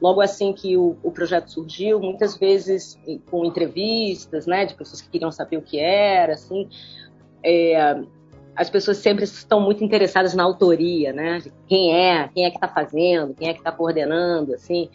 Logo 0.00 0.20
assim 0.20 0.52
que 0.52 0.76
o, 0.76 0.96
o 1.02 1.10
projeto 1.10 1.50
surgiu, 1.50 1.98
muitas 1.98 2.36
vezes 2.36 2.96
com 3.28 3.44
entrevistas, 3.44 4.46
né, 4.46 4.64
de 4.64 4.74
pessoas 4.74 5.00
que 5.00 5.08
queriam 5.08 5.30
saber 5.30 5.56
o 5.56 5.62
que 5.62 5.78
era, 5.78 6.34
assim, 6.34 6.68
é, 7.44 8.00
as 8.54 8.70
pessoas 8.70 8.98
sempre 8.98 9.24
estão 9.24 9.60
muito 9.60 9.82
interessadas 9.82 10.34
na 10.34 10.44
autoria, 10.44 11.12
né? 11.12 11.38
De 11.38 11.52
quem 11.66 11.94
é, 11.96 12.28
quem 12.28 12.44
é 12.44 12.50
que 12.50 12.56
está 12.56 12.68
fazendo, 12.68 13.34
quem 13.34 13.48
é 13.48 13.52
que 13.52 13.60
está 13.60 13.72
coordenando, 13.72 14.54
assim. 14.54 14.88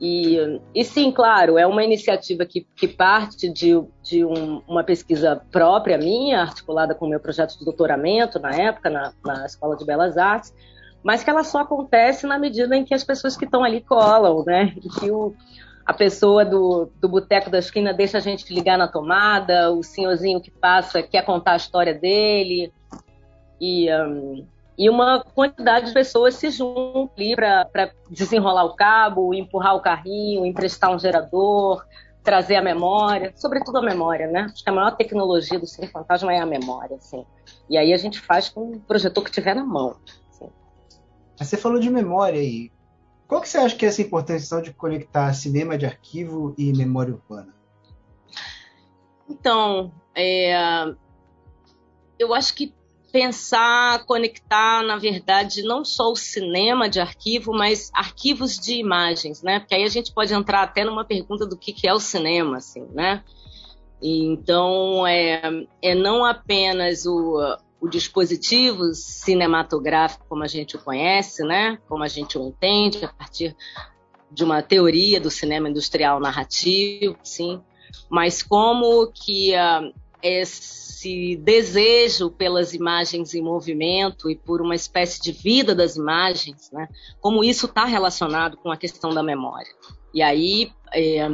E, 0.00 0.60
e 0.74 0.84
sim, 0.84 1.10
claro, 1.10 1.56
é 1.56 1.66
uma 1.66 1.82
iniciativa 1.82 2.44
que, 2.44 2.66
que 2.76 2.86
parte 2.86 3.48
de, 3.48 3.82
de 4.02 4.24
um, 4.24 4.60
uma 4.68 4.84
pesquisa 4.84 5.40
própria 5.50 5.96
minha, 5.96 6.42
articulada 6.42 6.94
com 6.94 7.06
o 7.06 7.08
meu 7.08 7.18
projeto 7.18 7.58
de 7.58 7.64
doutoramento 7.64 8.38
na 8.38 8.54
época, 8.54 8.90
na, 8.90 9.12
na 9.24 9.46
Escola 9.46 9.74
de 9.74 9.86
Belas 9.86 10.18
Artes, 10.18 10.54
mas 11.02 11.24
que 11.24 11.30
ela 11.30 11.44
só 11.44 11.60
acontece 11.60 12.26
na 12.26 12.38
medida 12.38 12.76
em 12.76 12.84
que 12.84 12.92
as 12.92 13.04
pessoas 13.04 13.36
que 13.36 13.46
estão 13.46 13.64
ali 13.64 13.80
colam, 13.80 14.44
né? 14.44 14.74
E 14.76 14.88
que 14.88 15.10
o, 15.10 15.34
a 15.86 15.94
pessoa 15.94 16.44
do, 16.44 16.90
do 17.00 17.08
boteco 17.08 17.48
da 17.48 17.58
esquina 17.58 17.94
deixa 17.94 18.18
a 18.18 18.20
gente 18.20 18.52
ligar 18.52 18.76
na 18.76 18.88
tomada, 18.88 19.70
o 19.72 19.82
senhorzinho 19.82 20.40
que 20.40 20.50
passa 20.50 21.02
quer 21.02 21.24
contar 21.24 21.52
a 21.52 21.56
história 21.56 21.94
dele, 21.94 22.70
e, 23.58 23.88
um, 23.94 24.44
e 24.78 24.90
uma 24.90 25.24
quantidade 25.34 25.86
de 25.86 25.94
pessoas 25.94 26.34
se 26.34 26.50
juntam 26.50 27.10
ali 27.16 27.34
para 27.34 27.90
desenrolar 28.10 28.64
o 28.64 28.74
cabo, 28.74 29.32
empurrar 29.32 29.74
o 29.74 29.80
carrinho, 29.80 30.44
emprestar 30.44 30.94
um 30.94 30.98
gerador, 30.98 31.84
trazer 32.22 32.56
a 32.56 32.62
memória, 32.62 33.32
sobretudo 33.36 33.78
a 33.78 33.82
memória, 33.82 34.26
né? 34.26 34.48
Acho 34.52 34.62
que 34.62 34.68
a 34.68 34.72
maior 34.72 34.96
tecnologia 34.96 35.58
do 35.58 35.66
Cine 35.66 35.86
Fantasma 35.86 36.34
é 36.34 36.40
a 36.40 36.46
memória, 36.46 36.96
assim. 36.96 37.24
E 37.70 37.78
aí 37.78 37.92
a 37.92 37.96
gente 37.96 38.20
faz 38.20 38.48
com 38.48 38.72
o 38.72 38.80
projetor 38.80 39.24
que 39.24 39.30
tiver 39.30 39.54
na 39.54 39.64
mão. 39.64 39.96
Assim. 40.30 40.50
Você 41.38 41.56
falou 41.56 41.78
de 41.78 41.88
memória 41.88 42.40
aí. 42.40 42.70
Qual 43.26 43.40
que 43.40 43.48
você 43.48 43.58
acha 43.58 43.74
que 43.74 43.86
é 43.86 43.88
essa 43.88 44.02
importância 44.02 44.60
de 44.60 44.72
conectar 44.72 45.32
cinema 45.32 45.78
de 45.78 45.86
arquivo 45.86 46.54
e 46.58 46.72
memória 46.72 47.14
urbana? 47.14 47.54
Então, 49.28 49.92
é, 50.14 50.84
eu 52.18 52.34
acho 52.34 52.54
que 52.54 52.74
pensar, 53.16 54.04
conectar, 54.04 54.82
na 54.82 54.98
verdade, 54.98 55.62
não 55.62 55.82
só 55.82 56.12
o 56.12 56.16
cinema 56.16 56.86
de 56.86 57.00
arquivo, 57.00 57.50
mas 57.50 57.90
arquivos 57.94 58.58
de 58.58 58.74
imagens, 58.74 59.42
né? 59.42 59.58
Porque 59.58 59.74
aí 59.74 59.84
a 59.84 59.88
gente 59.88 60.12
pode 60.12 60.34
entrar 60.34 60.60
até 60.60 60.84
numa 60.84 61.02
pergunta 61.02 61.46
do 61.46 61.56
que, 61.56 61.72
que 61.72 61.88
é 61.88 61.94
o 61.94 61.98
cinema, 61.98 62.58
assim, 62.58 62.86
né? 62.92 63.24
então, 64.02 65.06
é, 65.06 65.40
é 65.80 65.94
não 65.94 66.26
apenas 66.26 67.06
o, 67.06 67.38
o 67.80 67.88
dispositivo 67.88 68.92
cinematográfico 68.92 70.26
como 70.28 70.44
a 70.44 70.46
gente 70.46 70.76
o 70.76 70.78
conhece, 70.78 71.42
né? 71.42 71.78
Como 71.88 72.04
a 72.04 72.08
gente 72.08 72.36
o 72.36 72.46
entende 72.46 73.02
a 73.02 73.08
partir 73.08 73.56
de 74.30 74.44
uma 74.44 74.62
teoria 74.62 75.18
do 75.18 75.30
cinema 75.30 75.70
industrial 75.70 76.20
narrativo, 76.20 77.16
sim, 77.22 77.62
mas 78.10 78.42
como 78.42 79.10
que 79.10 79.54
uh, 79.54 79.90
esse 80.22 81.36
desejo 81.36 82.30
pelas 82.30 82.74
imagens 82.74 83.34
em 83.34 83.42
movimento 83.42 84.30
e 84.30 84.36
por 84.36 84.60
uma 84.60 84.74
espécie 84.74 85.20
de 85.20 85.32
vida 85.32 85.74
das 85.74 85.96
imagens, 85.96 86.70
né? 86.72 86.88
Como 87.20 87.44
isso 87.44 87.66
está 87.66 87.84
relacionado 87.84 88.56
com 88.56 88.70
a 88.70 88.76
questão 88.76 89.10
da 89.10 89.22
memória. 89.22 89.72
E 90.12 90.22
aí, 90.22 90.72
é, 90.94 91.28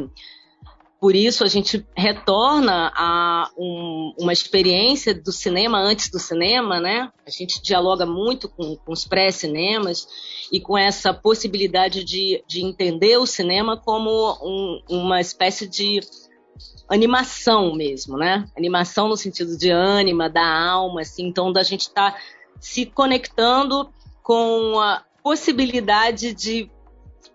por 1.03 1.17
isso 1.17 1.43
a 1.43 1.49
gente 1.49 1.85
retorna 1.97 2.93
a 2.95 3.51
um, 3.59 4.15
uma 4.21 4.33
experiência 4.33 5.13
do 5.13 5.33
cinema 5.33 5.81
antes 5.81 6.09
do 6.09 6.19
cinema, 6.21 6.79
né? 6.79 7.11
A 7.27 7.31
gente 7.31 7.61
dialoga 7.61 8.07
muito 8.07 8.49
com, 8.49 8.77
com 8.77 8.93
os 8.93 9.05
pré-cinemas 9.05 10.07
e 10.53 10.61
com 10.61 10.79
essa 10.79 11.13
possibilidade 11.13 12.05
de, 12.05 12.45
de 12.47 12.65
entender 12.65 13.17
o 13.17 13.27
cinema 13.27 13.77
como 13.77 14.11
um, 14.45 14.81
uma 14.89 15.21
espécie 15.21 15.67
de 15.67 15.99
animação 16.89 17.75
mesmo, 17.75 18.17
né? 18.17 18.47
Animação 18.57 19.09
no 19.09 19.17
sentido 19.17 19.57
de 19.57 19.71
ânima, 19.71 20.29
da 20.29 20.47
alma, 20.47 21.01
assim. 21.01 21.27
Então, 21.27 21.53
da 21.53 21.63
gente 21.63 21.83
estar 21.83 22.13
tá 22.13 22.19
se 22.61 22.87
conectando 22.87 23.93
com 24.23 24.79
a 24.79 25.03
possibilidade 25.23 26.33
de 26.35 26.71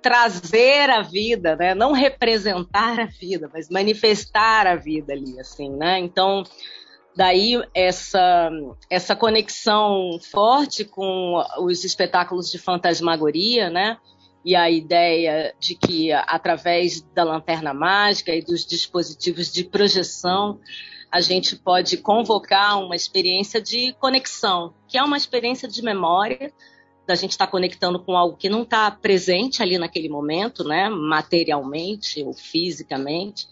trazer 0.01 0.89
a 0.89 1.01
vida, 1.01 1.55
né? 1.55 1.74
Não 1.74 1.91
representar 1.91 3.00
a 3.00 3.05
vida, 3.05 3.50
mas 3.51 3.69
manifestar 3.69 4.67
a 4.67 4.75
vida 4.75 5.13
ali, 5.13 5.39
assim, 5.39 5.69
né? 5.71 6.00
Então, 6.00 6.43
daí 7.15 7.62
essa 7.74 8.50
essa 8.89 9.15
conexão 9.15 10.19
forte 10.31 10.86
com 10.86 11.43
os 11.59 11.83
espetáculos 11.83 12.50
de 12.51 12.59
fantasmagoria, 12.59 13.69
né? 13.69 13.97
E 14.48 14.56
a 14.56 14.72
ideia 14.72 15.54
de 15.60 15.75
que, 15.75 16.10
através 16.13 17.01
da 17.13 17.22
lanterna 17.25 17.74
mágica 17.74 18.34
e 18.34 18.42
dos 18.42 18.66
dispositivos 18.66 19.51
de 19.51 19.66
projeção, 19.66 20.58
a 21.12 21.20
gente 21.20 21.58
pode 21.58 21.98
convocar 21.98 22.82
uma 22.82 22.96
experiência 22.96 23.62
de 23.62 23.92
conexão, 24.00 24.74
que 24.88 24.98
é 24.98 25.04
uma 25.04 25.18
experiência 25.18 25.68
de 25.68 25.82
memória, 25.82 26.54
da 27.06 27.13
gente 27.13 27.32
estar 27.32 27.48
tá 27.48 27.51
conectando 27.51 28.00
com 28.00 28.16
algo 28.16 28.38
que 28.38 28.48
não 28.48 28.62
está 28.62 28.89
presente 28.89 29.62
ali 29.62 29.77
naquele 29.77 30.08
momento, 30.08 30.63
né, 30.63 30.88
materialmente 30.88 32.24
ou 32.24 32.32
fisicamente, 32.34 33.50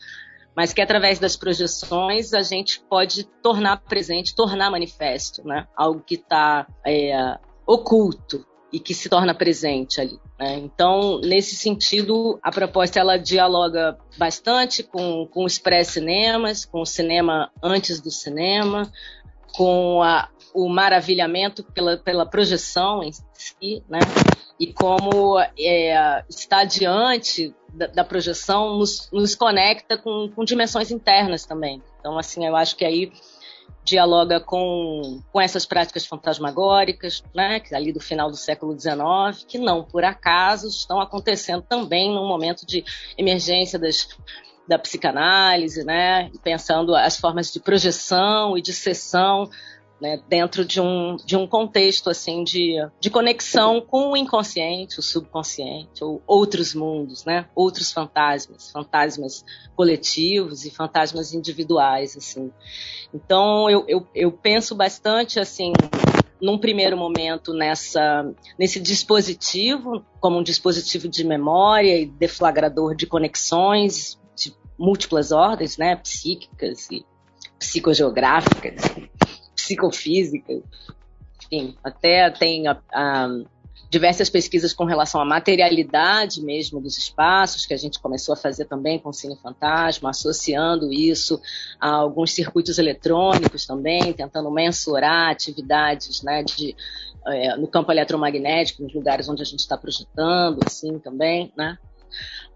mas 0.56 0.72
que 0.72 0.80
através 0.80 1.20
das 1.20 1.36
projeções 1.36 2.34
a 2.34 2.42
gente 2.42 2.80
pode 2.80 3.26
tornar 3.44 3.82
presente, 3.82 4.34
tornar 4.34 4.72
manifesto, 4.72 5.46
né, 5.46 5.68
algo 5.76 6.00
que 6.00 6.16
está 6.16 6.66
é, 6.88 7.38
oculto, 7.68 8.46
e 8.76 8.80
que 8.80 8.94
se 8.94 9.08
torna 9.08 9.34
presente 9.34 10.02
ali. 10.02 10.20
Né? 10.40 10.56
Então, 10.58 11.20
nesse 11.22 11.56
sentido, 11.56 12.40
a 12.44 12.52
proposta 12.52 13.00
ela 13.00 13.18
dialoga 13.18 13.98
bastante 14.18 14.84
com, 14.84 15.28
com 15.28 15.46
os 15.46 15.58
pré-cinemas, 15.58 16.66
com 16.66 16.82
o 16.82 16.86
cinema 16.86 17.52
antes 17.64 18.00
do 18.02 18.12
cinema, 18.12 18.92
com 19.56 20.02
a, 20.04 20.30
o 20.54 20.68
maravilhamento 20.68 21.64
pela, 21.64 21.98
pela 21.98 22.26
projeção 22.26 23.04
em 23.04 23.12
si, 23.12 23.84
né? 23.90 24.00
e 24.60 24.72
como 24.72 25.40
é, 25.60 26.24
estar 26.30 26.64
diante 26.66 27.54
da, 27.74 27.88
da 27.88 28.04
projeção 28.04 28.78
nos, 28.78 29.10
nos 29.12 29.36
conecta 29.36 29.98
com, 29.98 30.30
com 30.34 30.46
dimensões 30.46 30.92
internas 30.92 31.46
também. 31.46 31.82
Então, 32.00 32.18
assim, 32.18 32.46
eu 32.46 32.56
acho 32.56 32.76
que 32.76 32.86
aí 32.86 33.12
dialoga 33.84 34.40
com, 34.40 35.22
com 35.32 35.40
essas 35.40 35.66
práticas 35.66 36.06
fantasmagóricas, 36.06 37.24
né, 37.34 37.62
ali 37.72 37.94
do 37.94 38.00
final 38.00 38.32
do 38.32 38.36
século 38.36 38.78
XIX, 38.78 39.46
que 39.48 39.60
não 39.60 39.84
por 39.84 40.04
acaso 40.04 40.68
estão 40.68 41.00
acontecendo 41.00 41.62
também 41.62 42.12
num 42.12 42.28
momento 42.28 42.66
de 42.66 42.84
emergência 43.16 43.78
das, 43.78 44.08
da 44.68 44.80
psicanálise, 44.80 45.84
né, 45.84 46.32
pensando 46.44 46.96
as 46.96 47.18
formas 47.18 47.54
de 47.54 47.60
projeção 47.60 48.58
e 48.58 48.62
de 48.62 48.74
sessão 48.74 49.50
né, 50.00 50.20
dentro 50.28 50.66
de 50.66 50.82
um, 50.82 51.16
de 51.16 51.38
um 51.38 51.48
contexto 51.48 52.10
assim 52.10 52.44
de, 52.44 52.76
de 53.00 53.10
conexão 53.10 53.80
com 53.80 54.12
o 54.12 54.18
inconsciente, 54.18 55.00
o 55.00 55.04
subconsciente, 55.04 56.04
ou 56.04 56.22
outros 56.28 56.74
mundos, 56.74 57.24
né, 57.24 57.46
outros 57.56 57.92
fantasmas, 57.92 58.70
fantasmas 58.72 59.46
coletivos 59.76 60.66
e 60.66 60.72
fantasmas 60.72 61.34
individuais, 61.34 62.18
assim. 62.18 62.52
Então 63.14 63.70
eu, 63.70 63.86
eu, 63.88 64.08
eu 64.14 64.32
penso 64.32 64.76
bastante 64.76 65.40
assim 65.40 65.72
num 66.42 66.58
primeiro 66.58 66.98
momento 66.98 67.54
nessa 67.54 68.30
nesse 68.60 68.80
dispositivo 68.82 70.06
como 70.20 70.40
um 70.40 70.44
dispositivo 70.44 71.08
de 71.08 71.24
memória 71.24 71.98
e 71.98 72.06
deflagrador 72.06 72.94
de 72.94 73.08
conexões 73.08 74.20
de 74.36 74.54
múltiplas 74.78 75.32
ordens, 75.32 75.78
né, 75.78 75.96
psíquicas 75.96 76.90
e 76.92 77.06
psicogeográficas 77.58 78.82
psicofísica, 79.66 80.62
enfim, 81.52 81.76
até 81.84 82.30
tem 82.30 82.68
a, 82.68 82.78
a, 82.94 83.28
diversas 83.90 84.30
pesquisas 84.30 84.74
com 84.74 84.86
relação 84.86 85.20
à 85.20 85.26
materialidade 85.26 86.42
mesmo 86.42 86.80
dos 86.80 86.98
espaços, 86.98 87.66
que 87.66 87.74
a 87.74 87.78
gente 87.78 88.00
começou 88.00 88.34
a 88.34 88.38
fazer 88.38 88.66
também 88.66 89.00
com 89.00 89.10
o 89.10 89.14
Cine 89.14 89.36
Fantasma, 89.38 90.12
associando 90.12 90.92
isso 90.92 91.42
a 91.80 91.90
alguns 91.90 92.32
circuitos 92.32 92.78
eletrônicos 92.78 93.66
também, 93.66 94.14
tentando 94.14 94.52
mensurar 94.52 95.32
atividades 95.32 96.22
né, 96.22 96.44
de, 96.44 96.76
é, 97.28 97.58
no 97.58 97.68
campo 97.68 97.92
eletromagnético, 97.92 98.84
nos 98.84 98.94
lugares 98.94 99.28
onde 99.28 99.42
a 99.42 99.46
gente 99.46 99.60
está 99.60 99.78
projetando, 99.78 100.60
assim 100.66 101.00
também, 101.00 101.52
né? 101.58 101.78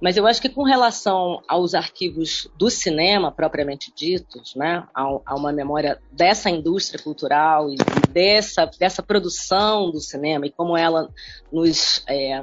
Mas 0.01 0.15
eu 0.15 0.25
acho 0.25 0.41
que 0.41 0.49
com 0.49 0.63
relação 0.63 1.41
aos 1.47 1.73
arquivos 1.73 2.49
do 2.57 2.69
cinema 2.69 3.31
propriamente 3.31 3.91
ditos, 3.93 4.55
né, 4.55 4.87
a, 4.93 5.35
uma 5.35 5.51
memória 5.51 5.99
dessa 6.11 6.49
indústria 6.49 7.03
cultural 7.03 7.69
e 7.69 7.75
dessa, 8.09 8.65
dessa 8.65 9.03
produção 9.03 9.91
do 9.91 9.99
cinema 9.99 10.45
e 10.45 10.51
como 10.51 10.77
ela 10.77 11.09
nos, 11.51 12.03
é, 12.07 12.41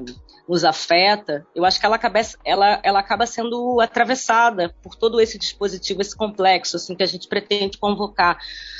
nos 0.48 0.64
afeta, 0.64 1.46
eu 1.54 1.64
acho 1.64 1.80
que 1.80 1.86
ela 1.86 1.96
acaba, 1.96 2.20
ela, 2.44 2.80
ela 2.82 3.00
acaba 3.00 3.26
sendo 3.26 3.80
atravessada 3.80 4.74
por 4.82 4.94
todo 4.94 5.20
esse 5.20 5.38
dispositivo, 5.38 6.00
esse 6.00 6.16
complexo 6.16 6.76
assim, 6.76 6.94
que 6.94 7.02
a 7.02 7.06
gente 7.06 7.26
pretende 7.26 7.78
convocar 7.78 8.38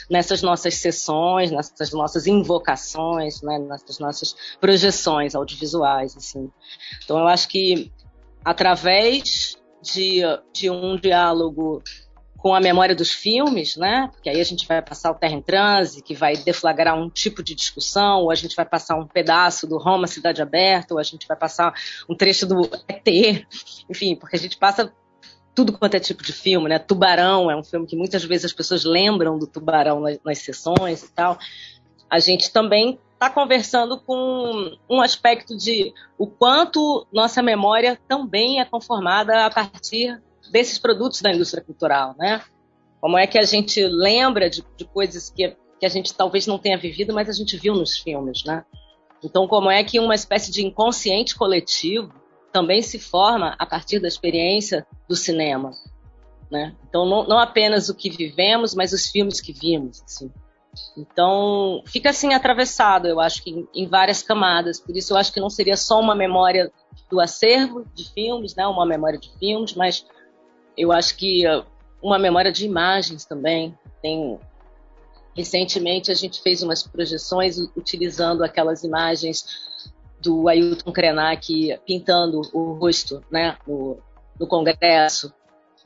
nessas 0.09 0.43
nossas 0.43 0.75
sessões, 0.75 1.51
nessas 1.51 1.93
nossas 1.93 2.27
invocações, 2.27 3.43
né, 3.43 3.59
nessas 3.59 3.99
nossas 3.99 4.37
projeções 4.61 5.35
audiovisuais. 5.35 6.17
Assim. 6.17 6.51
Então 7.05 7.19
eu 7.19 7.27
acho 7.27 7.49
que 7.49 7.91
através 8.47 9.57
de, 9.83 10.23
de 10.55 10.71
um 10.71 10.97
diálogo 10.97 11.83
com 12.37 12.55
a 12.55 12.61
memória 12.61 12.95
dos 12.95 13.11
filmes, 13.11 13.77
né? 13.77 14.09
Porque 14.13 14.31
aí 14.31 14.41
a 14.41 14.45
gente 14.45 14.69
vai 14.69 14.81
passar 14.81 15.11
o 15.11 15.17
Terra 15.17 15.35
em 15.35 15.43
Transe, 15.43 16.01
que 16.01 16.15
vai 16.15 16.37
deflagrar 16.37 16.97
um 16.97 17.11
tipo 17.11 17.43
de 17.43 17.57
discussão, 17.57 18.21
ou 18.21 18.31
a 18.31 18.37
gente 18.37 18.55
vai 18.55 18.65
passar 18.65 18.95
um 18.95 19.09
pedaço 19.09 19.67
do 19.67 19.77
Roma 19.79 20.07
Cidade 20.07 20.41
Aberta, 20.41 20.95
ou 20.95 21.01
a 21.01 21.03
gente 21.03 21.27
vai 21.27 21.37
passar 21.37 21.75
um 22.09 22.15
trecho 22.15 22.47
do 22.47 22.71
ET, 22.89 23.45
enfim, 23.91 24.15
porque 24.15 24.37
a 24.37 24.39
gente 24.39 24.57
passa 24.57 24.93
tudo 25.53 25.77
quanto 25.77 25.97
é 25.97 26.01
tipo 26.01 26.23
de 26.23 26.33
filme, 26.33 26.69
né? 26.69 26.79
Tubarão 26.79 27.51
é 27.51 27.57
um 27.57 27.65
filme 27.65 27.85
que 27.85 27.97
muitas 27.97 28.23
vezes 28.23 28.45
as 28.45 28.53
pessoas 28.53 28.85
lembram 28.85 29.41
do 29.41 29.49
Tubarão 29.49 29.99
nas, 29.99 30.21
nas 30.25 30.39
sessões 30.39 31.03
e 31.03 31.13
tal. 31.13 31.37
A 32.09 32.21
gente 32.21 32.53
também 32.53 32.97
está 33.17 33.31
conversando 33.31 33.99
com 33.99 34.77
um 34.89 35.01
aspecto 35.01 35.57
de 35.57 35.93
o 36.19 36.27
quanto 36.27 37.07
nossa 37.11 37.43
memória 37.43 37.99
também 38.07 38.61
é 38.61 38.65
conformada 38.65 39.47
a 39.47 39.51
partir 39.51 40.23
desses 40.53 40.79
produtos 40.79 41.23
da 41.23 41.33
indústria 41.33 41.65
cultural, 41.65 42.15
né? 42.19 42.43
Como 43.01 43.17
é 43.17 43.27
que 43.27 43.39
a 43.39 43.43
gente 43.43 43.83
lembra 43.87 44.51
de, 44.51 44.63
de 44.77 44.85
coisas 44.85 45.31
que, 45.31 45.57
que 45.81 45.87
a 45.87 45.89
gente 45.89 46.15
talvez 46.15 46.47
não 46.47 46.59
tenha 46.59 46.77
vivido, 46.77 47.15
mas 47.15 47.29
a 47.29 47.33
gente 47.33 47.57
viu 47.57 47.75
nos 47.75 47.99
filmes, 47.99 48.45
né? 48.45 48.65
Então, 49.25 49.49
como 49.49 49.71
é 49.71 49.83
que 49.83 49.99
uma 49.99 50.15
espécie 50.15 50.53
de 50.53 50.65
inconsciente 50.65 51.35
coletivo 51.35 52.13
também 52.53 52.83
se 52.83 52.99
forma 52.99 53.57
a 53.59 53.67
partir 53.67 53.99
da 53.99 54.09
experiência 54.09 54.87
do 55.09 55.17
cinema, 55.17 55.71
né? 56.51 56.77
Então, 56.89 57.07
não, 57.07 57.27
não 57.27 57.39
apenas 57.39 57.89
o 57.89 57.95
que 57.95 58.11
vivemos, 58.11 58.75
mas 58.75 58.93
os 58.93 59.07
filmes 59.07 59.41
que 59.41 59.55
vimos, 59.55 60.03
assim. 60.03 60.31
Então, 60.97 61.83
fica 61.87 62.11
assim 62.11 62.33
atravessado, 62.35 63.07
eu 63.07 63.21
acho 63.21 63.43
que 63.43 63.51
em, 63.51 63.69
em, 63.75 63.87
várias 63.87 64.23
camadas. 64.23 64.81
Por 64.81 64.97
isso, 64.97 65.13
eu 65.13 65.17
acho 65.17 65.33
que 65.33 65.41
não 65.41 65.51
seria 65.51 65.77
só 65.77 66.01
uma 66.01 66.15
memória 66.15 66.73
do 67.11 67.21
acervo 67.21 67.85
de 67.95 68.11
filmes, 68.13 68.55
né, 68.55 68.67
uma 68.67 68.87
memória 68.87 69.19
de 69.19 69.31
filmes, 69.39 69.75
mas 69.75 70.07
eu 70.77 70.93
acho 70.93 71.17
que 71.17 71.47
uh, 71.47 71.65
uma 72.03 72.19
memória 72.19 72.51
de 72.51 72.65
imagens 72.65 73.25
também. 73.25 73.77
Tem 74.03 74.39
recentemente 75.35 76.11
a 76.11 76.15
gente 76.15 76.41
fez 76.41 76.63
umas 76.63 76.83
projeções 76.83 77.59
utilizando 77.77 78.43
aquelas 78.43 78.83
imagens 78.83 79.45
do 80.19 80.49
Ailton 80.49 80.93
Krenak 80.93 81.79
pintando 81.87 82.41
o 82.55 82.73
rosto, 82.73 83.23
né, 83.31 83.57
no, 83.67 83.99
no 84.41 84.47
Congresso, 84.47 85.33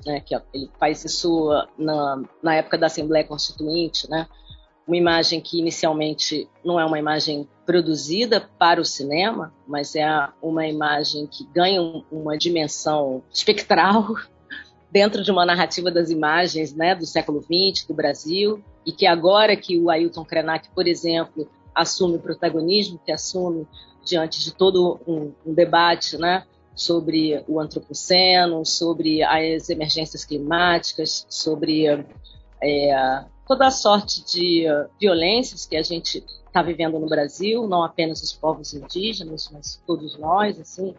né, 0.07 0.21
que 0.21 0.35
ele 0.55 0.71
faz 0.79 1.05
isso 1.05 1.51
na, 1.77 2.23
na 2.41 2.55
época 2.55 2.79
da 2.79 2.87
Assembleia 2.87 3.27
Constituinte, 3.27 4.09
né 4.09 4.29
uma 4.91 4.97
imagem 4.97 5.41
que 5.41 5.61
inicialmente 5.61 6.49
não 6.65 6.81
é 6.81 6.85
uma 6.85 6.99
imagem 6.99 7.49
produzida 7.65 8.41
para 8.59 8.81
o 8.81 8.85
cinema, 8.85 9.55
mas 9.65 9.95
é 9.95 10.05
uma 10.43 10.67
imagem 10.67 11.29
que 11.29 11.47
ganha 11.55 11.81
uma 12.11 12.37
dimensão 12.37 13.23
espectral 13.33 14.17
dentro 14.91 15.23
de 15.23 15.31
uma 15.31 15.47
narrativa 15.47 15.93
das 15.93 16.11
imagens 16.11 16.75
né, 16.75 16.93
do 16.97 17.07
século 17.07 17.41
XX, 17.41 17.87
do 17.87 17.95
Brasil, 17.95 18.65
e 18.85 18.91
que 18.91 19.07
agora 19.07 19.55
que 19.55 19.79
o 19.79 19.89
Ailton 19.89 20.25
Krenak, 20.25 20.69
por 20.75 20.89
exemplo, 20.89 21.49
assume 21.73 22.17
o 22.17 22.21
protagonismo, 22.21 22.99
que 23.07 23.13
assume 23.13 23.69
diante 24.05 24.43
de 24.43 24.53
todo 24.53 24.99
um, 25.07 25.33
um 25.47 25.55
debate 25.55 26.19
né, 26.19 26.43
sobre 26.75 27.45
o 27.47 27.61
antropoceno, 27.61 28.67
sobre 28.67 29.23
as 29.23 29.71
emergências 29.71 30.25
climáticas, 30.25 31.25
sobre 31.29 32.05
é, 32.61 33.25
toda 33.51 33.69
sorte 33.73 34.25
de 34.25 34.71
uh, 34.71 34.89
violências 35.01 35.67
que 35.67 35.75
a 35.77 35.83
gente 35.83 36.25
está 36.47 36.63
vivendo 36.63 37.01
no 37.01 37.09
Brasil, 37.09 37.67
não 37.67 37.83
apenas 37.83 38.23
os 38.23 38.33
povos 38.33 38.73
indígenas, 38.73 39.51
mas 39.53 39.83
todos 39.85 40.17
nós, 40.17 40.61
assim. 40.61 40.95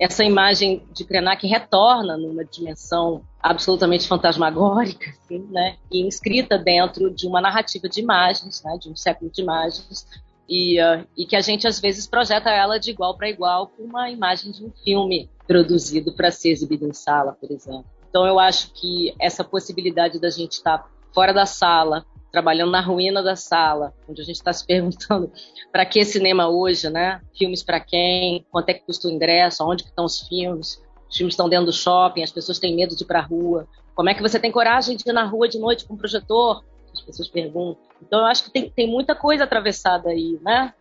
Essa 0.00 0.24
imagem 0.24 0.82
de 0.94 1.04
Krenak 1.04 1.46
retorna 1.46 2.16
numa 2.16 2.42
dimensão 2.42 3.20
absolutamente 3.38 4.08
fantasmagórica, 4.08 5.10
assim, 5.10 5.46
né? 5.50 5.76
E 5.92 6.00
inscrita 6.00 6.56
dentro 6.56 7.10
de 7.10 7.26
uma 7.26 7.38
narrativa 7.38 7.86
de 7.86 8.00
imagens, 8.00 8.62
né? 8.64 8.78
De 8.80 8.88
um 8.88 8.96
século 8.96 9.30
de 9.30 9.42
imagens 9.42 10.06
e, 10.48 10.80
uh, 10.80 11.06
e, 11.14 11.26
que 11.26 11.36
a 11.36 11.42
gente 11.42 11.68
às 11.68 11.78
vezes 11.78 12.06
projeta 12.06 12.48
ela 12.48 12.78
de 12.78 12.92
igual 12.92 13.14
para 13.14 13.28
igual 13.28 13.66
com 13.66 13.82
uma 13.82 14.08
imagem 14.08 14.50
de 14.52 14.64
um 14.64 14.72
filme 14.82 15.28
produzido 15.46 16.14
para 16.14 16.30
ser 16.30 16.48
exibido 16.48 16.86
em 16.86 16.94
sala, 16.94 17.36
por 17.38 17.50
exemplo. 17.50 17.84
Então 18.08 18.26
eu 18.26 18.38
acho 18.38 18.72
que 18.72 19.14
essa 19.20 19.44
possibilidade 19.44 20.18
da 20.18 20.30
gente 20.30 20.52
estar 20.52 20.78
tá 20.78 20.88
fora 21.14 21.32
da 21.32 21.46
sala, 21.46 22.04
trabalhando 22.30 22.70
na 22.70 22.80
ruína 22.80 23.22
da 23.22 23.36
sala, 23.36 23.92
onde 24.08 24.22
a 24.22 24.24
gente 24.24 24.36
está 24.36 24.52
se 24.52 24.66
perguntando 24.66 25.32
para 25.72 25.84
que 25.84 26.04
cinema 26.04 26.48
hoje, 26.48 26.88
né? 26.88 27.20
Filmes 27.36 27.62
para 27.62 27.80
quem? 27.80 28.46
Quanto 28.50 28.68
é 28.68 28.74
que 28.74 28.86
custa 28.86 29.08
o 29.08 29.10
ingresso? 29.10 29.64
Onde 29.64 29.84
estão 29.84 30.04
os 30.04 30.20
filmes? 30.20 30.82
Os 31.08 31.16
filmes 31.16 31.32
estão 31.34 31.48
dentro 31.48 31.66
do 31.66 31.72
shopping, 31.72 32.22
as 32.22 32.30
pessoas 32.30 32.58
têm 32.58 32.76
medo 32.76 32.94
de 32.94 33.02
ir 33.02 33.06
para 33.06 33.18
a 33.18 33.22
rua. 33.22 33.66
Como 33.94 34.08
é 34.08 34.14
que 34.14 34.22
você 34.22 34.38
tem 34.38 34.52
coragem 34.52 34.96
de 34.96 35.08
ir 35.08 35.12
na 35.12 35.24
rua 35.24 35.48
de 35.48 35.58
noite 35.58 35.84
com 35.84 35.94
um 35.94 35.96
projetor? 35.96 36.64
As 36.92 37.00
pessoas 37.00 37.28
perguntam. 37.28 37.82
Então 38.00 38.20
eu 38.20 38.26
acho 38.26 38.44
que 38.44 38.50
tem, 38.50 38.70
tem 38.70 38.86
muita 38.86 39.14
coisa 39.14 39.44
atravessada 39.44 40.10
aí, 40.10 40.38
né? 40.42 40.72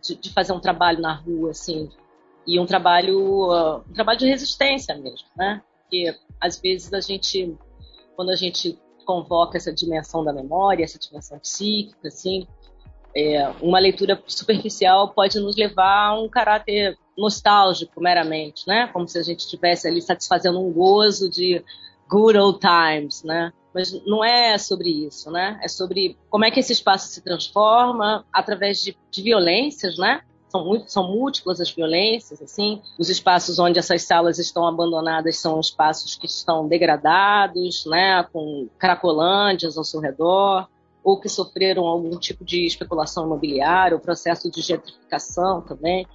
De, 0.00 0.14
de 0.14 0.32
fazer 0.32 0.52
um 0.52 0.60
trabalho 0.60 1.00
na 1.00 1.12
rua, 1.12 1.50
assim, 1.50 1.90
e 2.46 2.60
um 2.60 2.66
trabalho, 2.66 3.18
uh, 3.50 3.78
um 3.88 3.92
trabalho 3.92 4.18
de 4.18 4.26
resistência 4.26 4.94
mesmo, 4.94 5.26
né? 5.36 5.60
Porque 5.80 6.14
às 6.40 6.60
vezes 6.60 6.92
a 6.92 7.00
gente, 7.00 7.56
quando 8.14 8.30
a 8.30 8.36
gente 8.36 8.78
convoca 9.04 9.56
essa 9.56 9.72
dimensão 9.72 10.24
da 10.24 10.32
memória, 10.32 10.84
essa 10.84 10.98
dimensão 10.98 11.38
psíquica, 11.38 12.08
assim. 12.08 12.46
É, 13.16 13.48
uma 13.62 13.78
leitura 13.78 14.20
superficial 14.26 15.10
pode 15.10 15.38
nos 15.38 15.56
levar 15.56 16.08
a 16.08 16.20
um 16.20 16.28
caráter 16.28 16.98
nostálgico, 17.16 18.00
meramente, 18.00 18.66
né? 18.66 18.88
Como 18.92 19.06
se 19.06 19.18
a 19.18 19.22
gente 19.22 19.40
estivesse 19.40 19.86
ali 19.86 20.02
satisfazendo 20.02 20.60
um 20.60 20.72
gozo 20.72 21.30
de 21.30 21.64
good 22.08 22.36
old 22.36 22.58
times, 22.58 23.22
né? 23.22 23.52
Mas 23.72 23.92
não 24.04 24.24
é 24.24 24.56
sobre 24.58 24.88
isso, 25.06 25.30
né? 25.30 25.58
É 25.62 25.68
sobre 25.68 26.16
como 26.30 26.44
é 26.44 26.50
que 26.50 26.60
esse 26.60 26.72
espaço 26.72 27.08
se 27.08 27.22
transforma 27.22 28.24
através 28.32 28.82
de, 28.82 28.96
de 29.10 29.22
violências, 29.22 29.96
né? 29.98 30.22
São, 30.54 30.64
muito, 30.64 30.88
são 30.88 31.10
múltiplas 31.10 31.60
as 31.60 31.70
violências, 31.70 32.40
assim. 32.40 32.80
Os 32.96 33.10
espaços 33.10 33.58
onde 33.58 33.76
essas 33.76 34.02
salas 34.02 34.38
estão 34.38 34.64
abandonadas 34.64 35.38
são 35.38 35.58
espaços 35.58 36.14
que 36.14 36.26
estão 36.26 36.68
degradados, 36.68 37.84
né, 37.86 38.22
com 38.32 38.68
cracolândias 38.78 39.76
ao 39.76 39.82
seu 39.82 39.98
redor, 39.98 40.68
ou 41.02 41.18
que 41.18 41.28
sofreram 41.28 41.84
algum 41.84 42.16
tipo 42.18 42.44
de 42.44 42.64
especulação 42.64 43.26
imobiliária, 43.26 43.96
o 43.96 44.00
processo 44.00 44.48
de 44.48 44.60
gentrificação 44.60 45.60
também, 45.60 46.06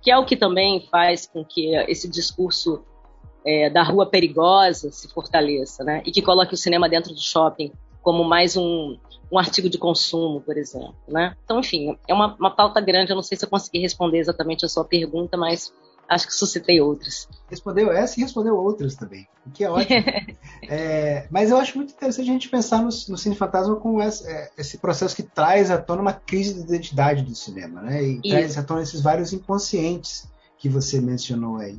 que 0.00 0.12
é 0.12 0.16
o 0.16 0.24
que 0.24 0.36
também 0.36 0.86
faz 0.88 1.26
com 1.26 1.44
que 1.44 1.74
esse 1.88 2.08
discurso 2.08 2.84
é, 3.44 3.68
da 3.68 3.82
rua 3.82 4.06
perigosa 4.06 4.92
se 4.92 5.08
fortaleça, 5.08 5.82
né, 5.82 6.02
e 6.06 6.12
que 6.12 6.22
coloque 6.22 6.54
o 6.54 6.56
cinema 6.56 6.88
dentro 6.88 7.12
do 7.12 7.20
shopping 7.20 7.72
como 8.08 8.24
mais 8.24 8.56
um, 8.56 8.96
um 9.30 9.38
artigo 9.38 9.68
de 9.68 9.76
consumo, 9.76 10.40
por 10.40 10.56
exemplo, 10.56 10.96
né? 11.06 11.36
Então, 11.44 11.60
enfim, 11.60 11.94
é 12.08 12.14
uma, 12.14 12.34
uma 12.36 12.50
pauta 12.50 12.80
grande. 12.80 13.12
Eu 13.12 13.16
não 13.16 13.22
sei 13.22 13.36
se 13.36 13.44
eu 13.44 13.50
consegui 13.50 13.80
responder 13.80 14.16
exatamente 14.16 14.64
a 14.64 14.68
sua 14.70 14.82
pergunta, 14.82 15.36
mas 15.36 15.70
acho 16.08 16.26
que 16.26 16.32
suscitei 16.32 16.80
outras. 16.80 17.28
Respondeu 17.50 17.92
essa 17.92 18.18
e 18.18 18.22
respondeu 18.22 18.56
outras 18.56 18.94
também, 18.96 19.28
o 19.46 19.50
que 19.50 19.62
é 19.62 19.68
ótimo. 19.68 20.02
é, 20.70 21.28
mas 21.30 21.50
eu 21.50 21.58
acho 21.58 21.76
muito 21.76 21.92
interessante 21.92 22.30
a 22.30 22.32
gente 22.32 22.48
pensar 22.48 22.78
no, 22.78 22.84
no 22.86 23.18
Cine 23.18 23.36
Fantasma 23.36 23.76
com 23.76 24.02
esse, 24.02 24.26
é, 24.26 24.52
esse, 24.56 24.78
processo 24.78 25.14
que 25.14 25.22
traz 25.22 25.70
à 25.70 25.76
tona 25.76 26.00
uma 26.00 26.14
crise 26.14 26.54
de 26.54 26.60
identidade 26.60 27.22
do 27.22 27.34
cinema, 27.34 27.82
né? 27.82 28.02
E 28.02 28.12
Isso. 28.12 28.30
traz 28.30 28.56
à 28.56 28.62
tona 28.62 28.80
esses 28.80 29.02
vários 29.02 29.34
inconscientes 29.34 30.26
que 30.56 30.66
você 30.66 30.98
mencionou 30.98 31.58
aí. 31.58 31.78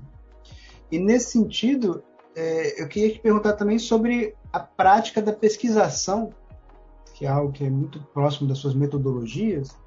E 0.92 1.00
nesse 1.00 1.32
sentido, 1.32 2.04
é, 2.36 2.82
eu 2.82 2.88
queria 2.88 3.14
te 3.14 3.20
perguntar 3.20 3.54
também 3.54 3.80
sobre 3.80 4.36
a 4.52 4.60
prática 4.60 5.22
da 5.22 5.34
pesquisação, 5.34 6.32
que 7.16 7.26
é 7.26 7.30
algo 7.30 7.52
que 7.52 7.64
é 7.64 7.70
muito 7.70 8.02
próximo 8.14 8.48
das 8.48 8.58
suas 8.58 8.74
metodologias, 8.74 9.78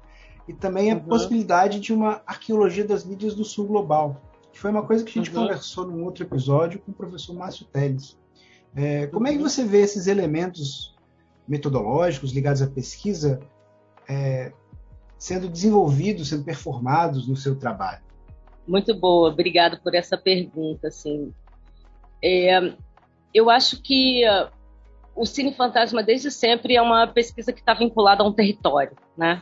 e 0.47 0.53
também 0.53 0.91
a 0.91 0.95
uhum. 0.95 1.01
possibilidade 1.01 1.79
de 1.79 1.93
uma 1.93 2.21
arqueologia 2.27 2.85
das 2.85 3.05
mídias 3.05 3.33
do 3.33 3.45
sul 3.45 3.65
global 3.65 4.21
que 4.53 4.59
foi 4.59 4.69
uma 4.69 4.85
coisa 4.85 5.03
que 5.03 5.09
a 5.09 5.21
gente 5.21 5.35
uhum. 5.35 5.41
conversou 5.41 5.87
num 5.87 6.03
outro 6.05 6.23
episódio 6.23 6.79
com 6.79 6.91
o 6.91 6.93
professor 6.93 7.33
Márcio 7.33 7.65
Teles. 7.65 8.15
É, 8.75 9.07
como 9.07 9.27
é 9.27 9.31
que 9.31 9.37
uhum. 9.37 9.49
você 9.49 9.65
vê 9.65 9.81
esses 9.81 10.05
elementos 10.05 10.95
metodológicos 11.47 12.31
ligados 12.31 12.61
à 12.61 12.67
pesquisa 12.67 13.41
é, 14.07 14.53
sendo 15.17 15.49
desenvolvidos, 15.49 16.29
sendo 16.29 16.43
performados 16.43 17.27
no 17.27 17.35
seu 17.35 17.55
trabalho? 17.55 18.01
Muito 18.67 18.95
boa, 18.95 19.29
obrigado 19.29 19.81
por 19.81 19.95
essa 19.95 20.17
pergunta. 20.17 20.87
Assim. 20.87 21.33
É, 22.23 22.73
eu 23.33 23.49
acho 23.49 23.81
que 23.81 24.23
uh, 24.27 24.49
o 25.15 25.25
Cine 25.25 25.53
Fantasma, 25.53 26.01
desde 26.01 26.31
sempre, 26.31 26.75
é 26.75 26.81
uma 26.81 27.05
pesquisa 27.07 27.51
que 27.51 27.59
está 27.59 27.73
vinculada 27.73 28.23
a 28.23 28.25
um 28.25 28.31
território, 28.31 28.95
né? 29.17 29.41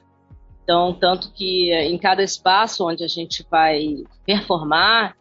Então, 0.63 0.93
tanto 0.93 1.31
que 1.31 1.71
eh, 1.71 1.89
em 1.89 1.97
cada 1.97 2.23
espaço 2.23 2.87
onde 2.87 3.03
a 3.03 3.07
gente 3.07 3.45
vai 3.49 4.03
performar 4.25 5.17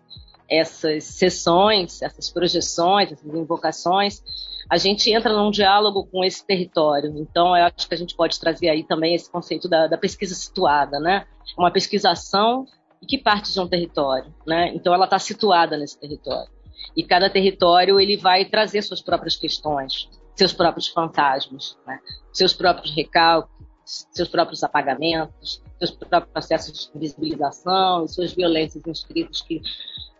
essas 0.48 1.04
sessões, 1.04 2.02
essas 2.02 2.30
projeções, 2.30 3.12
essas 3.12 3.34
invocações, 3.34 4.22
a 4.68 4.76
gente 4.76 5.10
entra 5.10 5.32
num 5.32 5.50
diálogo 5.50 6.06
com 6.06 6.24
esse 6.24 6.44
território. 6.46 7.12
Então, 7.16 7.56
eu 7.56 7.64
acho 7.64 7.88
que 7.88 7.94
a 7.94 7.98
gente 7.98 8.14
pode 8.14 8.38
trazer 8.38 8.68
aí 8.68 8.84
também 8.84 9.14
esse 9.14 9.30
conceito 9.30 9.68
da, 9.68 9.86
da 9.86 9.96
pesquisa 9.96 10.34
situada, 10.34 11.00
né? 11.00 11.26
Uma 11.58 11.70
pesquisação 11.70 12.66
que 13.08 13.16
parte 13.16 13.52
de 13.52 13.60
um 13.60 13.66
território, 13.66 14.32
né? 14.46 14.72
Então, 14.74 14.92
ela 14.92 15.04
está 15.04 15.18
situada 15.18 15.76
nesse 15.76 15.98
território. 15.98 16.50
E 16.96 17.02
cada 17.02 17.30
território 17.30 18.00
ele 18.00 18.16
vai 18.16 18.44
trazer 18.44 18.82
suas 18.82 19.00
próprias 19.00 19.36
questões, 19.36 20.08
seus 20.34 20.52
próprios 20.52 20.88
fantasmas, 20.88 21.78
né? 21.86 21.98
seus 22.32 22.52
próprios 22.52 22.94
recalques, 22.94 23.60
seus 23.84 24.28
próprios 24.28 24.62
apagamentos, 24.62 25.62
seus 25.78 25.90
próprios 25.90 26.32
processos 26.32 26.90
de 26.90 26.96
invisibilização 26.96 28.04
e 28.04 28.08
suas 28.08 28.32
violências 28.32 28.86
inscritas 28.86 29.42
que, 29.42 29.60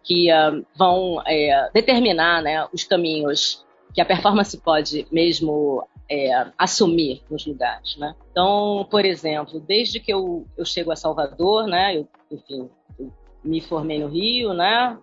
que 0.02 0.32
uh, 0.32 0.64
vão 0.76 1.22
é, 1.26 1.70
determinar 1.72 2.42
né, 2.42 2.66
os 2.72 2.84
caminhos 2.84 3.64
que 3.94 4.00
a 4.00 4.04
performance 4.04 4.56
pode 4.58 5.06
mesmo 5.10 5.86
é, 6.10 6.46
assumir 6.58 7.22
nos 7.30 7.46
lugares, 7.46 7.96
né? 7.96 8.14
Então, 8.30 8.86
por 8.90 9.04
exemplo, 9.04 9.60
desde 9.60 10.00
que 10.00 10.12
eu, 10.12 10.46
eu 10.56 10.64
chego 10.64 10.90
a 10.90 10.96
Salvador, 10.96 11.66
né? 11.66 11.96
Eu, 11.96 12.08
enfim, 12.30 12.68
eu 12.98 13.12
me 13.44 13.60
formei 13.60 13.98
no 14.00 14.08
Rio, 14.08 14.52
né? 14.52 14.98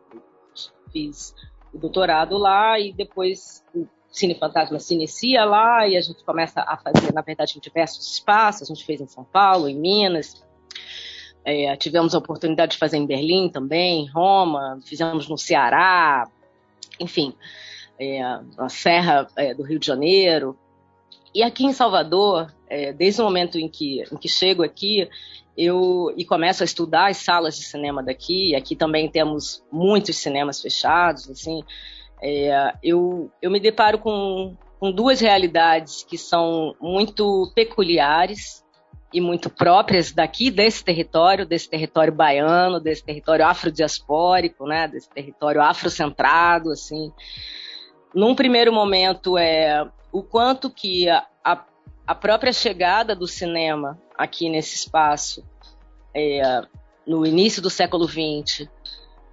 Fiz 0.91 1.34
o 1.74 1.78
doutorado 1.78 2.38
lá 2.38 2.80
e 2.80 2.93
depois 2.93 3.63
Cine 4.10 4.36
Fantasma 4.36 4.80
se 4.80 4.93
inicia 4.93 5.46
lá 5.46 5.88
e 5.88 5.96
a 5.96 6.02
gente 6.02 6.24
começa 6.24 6.62
a 6.62 6.78
fazer, 6.78 7.13
na 7.13 7.22
verdade, 7.22 7.58
em 7.58 7.62
diversos 7.62 8.13
espaços. 8.13 8.63
A 8.63 8.74
gente 8.74 8.86
fez 8.86 9.00
em 9.00 9.08
São 9.08 9.24
Paulo, 9.24 9.67
em 9.70 9.76
Minas. 9.76 10.43
É, 11.46 11.76
tivemos 11.78 12.13
a 12.13 12.17
oportunidade 12.17 12.74
de 12.74 12.78
fazer 12.78 12.98
em 12.98 13.06
Berlim 13.06 13.48
também, 13.48 14.04
em 14.04 14.10
Roma, 14.10 14.80
fizemos 14.84 15.30
no 15.30 15.38
Ceará, 15.38 16.30
enfim, 17.00 17.34
é, 17.98 18.22
na 18.58 18.67
Serra 18.67 19.28
é, 19.36 19.54
do 19.54 19.63
Rio 19.63 19.80
de 19.80 19.88
Janeiro. 19.88 20.58
E 21.34 21.43
aqui 21.43 21.65
em 21.65 21.72
Salvador, 21.72 22.52
é, 22.67 22.91
desde 22.91 23.22
o 23.22 23.24
momento 23.24 23.58
em 23.58 23.70
que, 23.70 24.04
em 24.12 24.17
que 24.17 24.28
chego 24.28 24.63
aqui, 24.63 25.08
eu 25.58 26.13
e 26.15 26.24
começo 26.24 26.63
a 26.63 26.65
estudar 26.65 27.10
as 27.10 27.17
salas 27.17 27.58
de 27.58 27.65
cinema 27.65 28.04
daqui. 28.04 28.56
Aqui 28.56 28.76
também 28.76 29.10
temos 29.10 29.63
muitos 29.72 30.17
cinemas 30.17 30.62
fechados, 30.62 31.30
assim 31.30 31.63
é, 32.22 32.74
eu, 32.84 33.32
eu 33.41 33.52
me 33.52 33.60
deparo 33.60 34.00
com, 34.00 34.56
com 34.80 34.91
duas 34.91 35.20
realidades 35.20 36.04
que 36.04 36.17
são 36.17 36.76
muito 36.80 37.52
peculiares 37.54 38.65
e 39.13 39.22
muito 39.22 39.50
próprias 39.50 40.12
daqui, 40.12 40.52
desse 40.52 40.84
território, 40.84 41.46
desse 41.46 41.70
território 41.70 42.13
baiano, 42.13 42.80
desse 42.80 43.04
território 43.04 43.46
afrodiaspórico, 43.46 44.65
né, 44.65 44.88
desse 44.88 45.10
território 45.10 45.62
afrocentrado, 45.62 46.72
assim. 46.72 47.12
Num 48.13 48.36
primeiro 48.36 48.74
momento, 48.74 49.38
é 49.38 49.88
o 50.12 50.22
quanto 50.24 50.70
que 50.70 51.06
a, 52.08 52.15
própria 52.15 52.54
chegada 52.54 53.15
do 53.15 53.28
cinema 53.28 54.00
aqui 54.17 54.50
nesse 54.50 54.76
espaço, 54.76 55.43
é, 56.15 56.62
no 57.06 57.26
início 57.26 57.62
do 57.62 57.70
século 57.70 58.08
XX, 58.08 58.67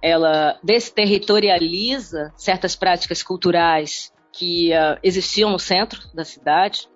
ela 0.01 0.59
desterritorializa 0.63 2.31
certas 2.35 2.75
práticas 2.75 3.23
culturais 3.23 4.13
que 4.31 4.71
uh, 4.71 4.99
existiam 5.01 5.49
no 5.49 5.57
centro 5.57 5.99
da 6.13 6.23
cidade. 6.23 6.87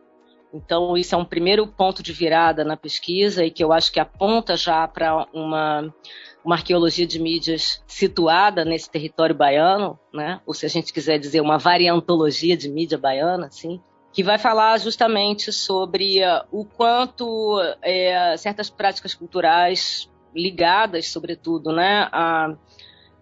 Então, 0.54 0.98
isso 0.98 1.16
é 1.16 1.18
um 1.18 1.26
primeiro 1.26 1.66
ponto 1.66 2.04
de 2.04 2.14
virada 2.14 2.64
na 2.64 2.76
pesquisa 2.76 3.44
e 3.44 3.52
que 3.52 3.64
eu 3.64 3.72
acho 3.72 3.92
que 3.92 4.00
aponta 4.00 4.56
já 4.56 4.88
para 4.88 5.28
uma, 5.34 5.94
uma 6.44 6.56
arqueologia 6.56 7.08
de 7.08 7.20
mídias 7.20 7.82
situada 7.88 8.66
nesse 8.66 8.90
território 8.90 9.36
baiano, 9.36 9.98
né? 10.14 10.42
ou 10.46 10.54
se 10.54 10.66
a 10.66 10.70
gente 10.70 10.92
quiser 10.92 11.18
dizer, 11.18 11.42
uma 11.42 11.58
variantologia 11.58 12.58
de 12.58 12.70
mídia 12.70 12.98
baiana, 12.98 13.48
assim, 13.48 13.82
que 14.12 14.24
vai 14.24 14.38
falar 14.38 14.78
justamente 14.80 15.52
sobre 15.52 16.24
uh, 16.24 16.44
o 16.52 16.66
quanto 16.66 17.60
uh, 17.60 18.38
certas 18.38 18.70
práticas 18.70 19.14
culturais 19.14 20.10
ligadas, 20.36 21.08
sobretudo, 21.08 21.72
né, 21.72 22.08
a 22.12 22.56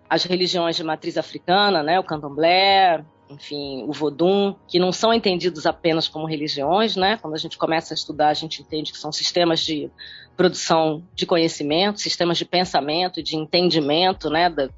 as 0.09 0.23
religiões 0.23 0.77
de 0.77 0.83
matriz 0.85 1.17
africana, 1.17 1.83
né, 1.83 1.99
o 1.99 2.03
candomblé, 2.03 3.03
enfim, 3.29 3.83
o 3.83 3.91
vodum, 3.91 4.55
que 4.67 4.79
não 4.79 4.91
são 4.91 5.13
entendidos 5.13 5.65
apenas 5.65 6.07
como 6.07 6.25
religiões, 6.25 6.95
né? 6.95 7.17
Quando 7.17 7.33
a 7.33 7.37
gente 7.37 7.57
começa 7.57 7.93
a 7.93 7.95
estudar, 7.95 8.29
a 8.29 8.33
gente 8.33 8.61
entende 8.61 8.91
que 8.91 8.97
são 8.97 9.11
sistemas 9.11 9.59
de 9.59 9.91
produção 10.35 11.03
de 11.13 11.25
conhecimento, 11.25 11.99
sistemas 11.99 12.37
de 12.37 12.45
pensamento, 12.45 13.21
de 13.21 13.35
entendimento, 13.35 14.29
né, 14.29 14.49
da, 14.49 14.69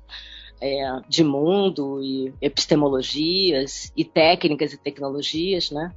é, 0.62 1.00
de 1.08 1.24
mundo 1.24 2.02
e 2.04 2.34
epistemologias 2.42 3.92
e 3.96 4.04
técnicas 4.04 4.74
e 4.74 4.78
tecnologias, 4.78 5.72
né? 5.72 5.94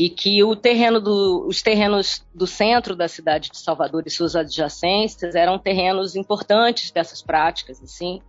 e 0.00 0.08
que 0.08 0.42
o 0.42 0.56
terreno 0.56 0.98
do, 0.98 1.46
os 1.46 1.60
terrenos 1.60 2.24
do 2.34 2.46
centro 2.46 2.96
da 2.96 3.06
cidade 3.06 3.50
de 3.50 3.58
Salvador 3.58 4.04
e 4.06 4.10
suas 4.10 4.34
adjacências 4.34 5.34
eram 5.34 5.58
terrenos 5.58 6.16
importantes 6.16 6.90
dessas 6.90 7.20
práticas, 7.20 7.82
assim, 7.82 8.22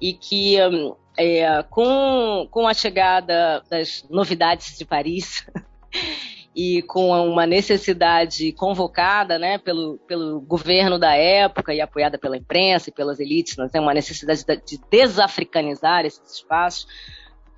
e 0.00 0.12
que 0.12 0.56
hum, 0.62 0.94
é, 1.18 1.64
com, 1.64 2.46
com 2.48 2.68
a 2.68 2.72
chegada 2.72 3.60
das 3.68 4.06
novidades 4.08 4.78
de 4.78 4.84
Paris 4.84 5.44
e 6.56 6.80
com 6.80 7.10
uma 7.28 7.46
necessidade 7.46 8.50
convocada 8.52 9.38
né, 9.38 9.58
pelo, 9.58 9.98
pelo 10.08 10.40
governo 10.40 10.98
da 10.98 11.14
época 11.14 11.74
e 11.74 11.82
apoiada 11.82 12.16
pela 12.16 12.38
imprensa 12.38 12.88
e 12.88 12.92
pelas 12.92 13.20
elites, 13.20 13.54
temos 13.54 13.74
uma 13.74 13.92
necessidade 13.92 14.42
de 14.64 14.80
desafricanizar 14.90 16.06
esses 16.06 16.36
espaços, 16.36 16.86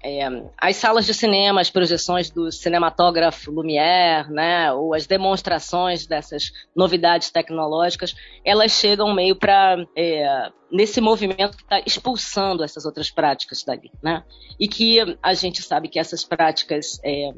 é, 0.02 0.20
as 0.56 0.76
salas 0.76 1.06
de 1.06 1.12
cinema, 1.12 1.60
as 1.60 1.70
projeções 1.70 2.30
do 2.30 2.52
cinematógrafo 2.52 3.50
Lumière, 3.50 4.30
né, 4.30 4.72
ou 4.72 4.94
as 4.94 5.06
demonstrações 5.06 6.06
dessas 6.06 6.52
novidades 6.74 7.30
tecnológicas, 7.30 8.14
elas 8.44 8.72
chegam 8.72 9.12
meio 9.12 9.34
para 9.34 9.76
é, 9.96 10.50
nesse 10.70 11.00
movimento 11.00 11.56
que 11.56 11.62
está 11.62 11.80
expulsando 11.84 12.62
essas 12.62 12.84
outras 12.84 13.10
práticas 13.10 13.64
dali, 13.64 13.90
né? 14.02 14.22
E 14.60 14.68
que 14.68 14.98
a 15.22 15.34
gente 15.34 15.62
sabe 15.62 15.88
que 15.88 15.98
essas 15.98 16.24
práticas 16.24 17.00
é, 17.04 17.30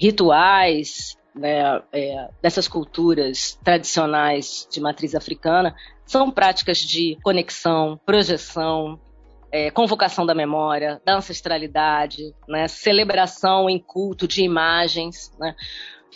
rituais 0.00 1.16
né, 1.34 1.82
é, 1.92 2.28
dessas 2.40 2.66
culturas 2.66 3.58
tradicionais 3.62 4.66
de 4.70 4.80
matriz 4.80 5.14
africana 5.14 5.74
são 6.06 6.30
práticas 6.30 6.78
de 6.78 7.18
conexão, 7.22 8.00
projeção, 8.06 8.98
é, 9.50 9.70
convocação 9.70 10.26
da 10.26 10.34
memória, 10.34 11.00
da 11.04 11.16
ancestralidade, 11.16 12.34
né, 12.48 12.68
celebração 12.68 13.70
em 13.70 13.78
culto 13.78 14.26
de 14.26 14.42
imagens, 14.42 15.32
né, 15.38 15.54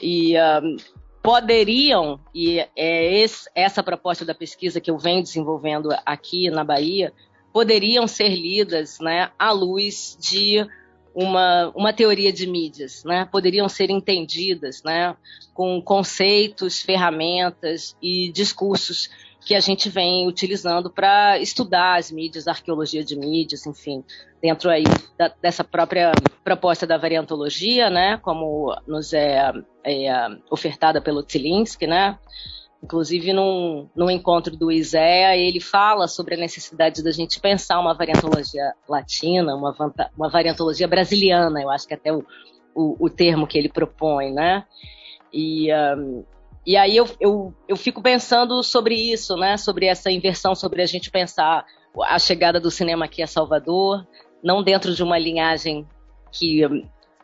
e 0.03 0.35
um, 0.37 0.77
poderiam, 1.23 2.19
e 2.35 2.59
é 2.77 3.15
esse, 3.21 3.49
essa 3.55 3.83
proposta 3.83 4.25
da 4.25 4.35
pesquisa 4.35 4.81
que 4.81 4.91
eu 4.91 4.99
venho 4.99 5.23
desenvolvendo 5.23 5.91
aqui 6.05 6.51
na 6.51 6.65
Bahia, 6.65 7.13
poderiam 7.53 8.07
ser 8.07 8.29
lidas 8.29 8.99
né, 9.01 9.31
à 9.39 9.53
luz 9.53 10.17
de 10.19 10.67
uma, 11.15 11.73
uma 11.75 11.93
teoria 11.93 12.33
de 12.33 12.47
mídias, 12.47 13.03
né? 13.05 13.25
Poderiam 13.31 13.69
ser 13.69 13.91
entendidas, 13.91 14.83
né? 14.85 15.17
Com 15.53 15.83
conceitos, 15.83 16.81
ferramentas 16.81 17.97
e 18.01 18.31
discursos 18.31 19.11
que 19.41 19.55
a 19.55 19.61
gente 19.61 19.89
vem 19.89 20.27
utilizando 20.29 20.91
para 20.91 21.39
estudar 21.39 21.99
as 21.99 22.11
mídias, 22.11 22.47
a 22.47 22.53
arqueologia 22.53 23.03
de 23.03 23.17
mídias, 23.17 23.67
enfim, 23.67 24.05
dentro 24.41 24.71
aí 24.71 24.85
da, 25.19 25.33
dessa 25.41 25.65
própria 25.65 26.13
proposta 26.45 26.87
da 26.87 26.99
variantologia, 26.99 27.89
né? 27.89 28.19
Como 28.19 28.77
nos 28.87 29.13
é, 29.13 29.53
é 29.85 30.29
ofertada 30.51 31.01
pelo 31.01 31.23
Tsilinski, 31.23 31.87
né? 31.87 32.19
Inclusive, 32.83 33.33
num, 33.33 33.89
num 33.95 34.11
encontro 34.11 34.57
do 34.57 34.71
ISEA, 34.73 35.37
ele 35.37 35.61
fala 35.61 36.09
sobre 36.09 36.35
a 36.35 36.39
necessidade 36.39 37.03
da 37.03 37.11
gente 37.11 37.39
pensar 37.39 37.79
uma 37.79 37.95
variantologia 37.95 38.73
latina, 38.89 39.55
uma, 39.55 39.75
uma 40.17 40.29
variantologia 40.31 40.89
brasiliana, 40.89 41.61
eu 41.61 41.71
acho 41.71 41.87
que 41.87 41.93
é 41.93 41.97
até 41.97 42.13
o, 42.13 42.25
o, 42.75 42.97
o 43.07 43.11
termo 43.11 43.47
que 43.47 43.59
ele 43.59 43.69
propõe, 43.69 44.33
né? 44.33 44.65
E, 45.33 45.69
um, 45.75 46.25
e 46.67 46.77
aí 46.77 46.97
eu, 46.97 47.09
eu, 47.19 47.55
eu 47.67 47.77
fico 47.77 48.03
pensando 48.03 48.63
sobre 48.63 48.95
isso, 48.95 49.37
né? 49.37 49.57
Sobre 49.57 49.87
essa 49.87 50.11
inversão, 50.11 50.55
sobre 50.55 50.83
a 50.83 50.87
gente 50.87 51.11
pensar 51.11 51.65
a 52.03 52.19
chegada 52.19 52.61
do 52.61 52.71
cinema 52.71 53.07
aqui 53.07 53.23
a 53.23 53.27
Salvador, 53.27 54.07
não 54.43 54.63
dentro 54.63 54.95
de 54.95 55.03
uma 55.03 55.19
linhagem 55.19 55.87
que 56.31 56.63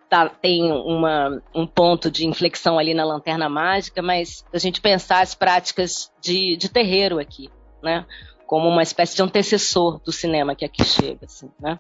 tá, 0.09 0.29
tem 0.29 0.73
uma, 0.73 1.43
um 1.55 1.67
ponto 1.67 2.11
de 2.11 2.27
inflexão 2.27 2.79
ali 2.79 2.95
na 2.95 3.05
lanterna 3.05 3.49
mágica, 3.49 4.03
mas 4.03 4.45
a 4.53 4.59
gente 4.59 4.81
pensar 4.81 5.21
as 5.21 5.35
práticas 5.35 6.11
de, 6.21 6.57
de 6.57 6.69
terreiro 6.69 7.19
aqui, 7.19 7.51
né? 7.83 8.07
Como 8.47 8.69
uma 8.69 8.83
espécie 8.83 9.17
de 9.17 9.23
antecessor 9.23 10.01
do 10.03 10.13
cinema 10.13 10.55
que 10.55 10.65
aqui 10.65 10.85
chega, 10.85 11.27
assim, 11.27 11.51
né? 11.61 11.79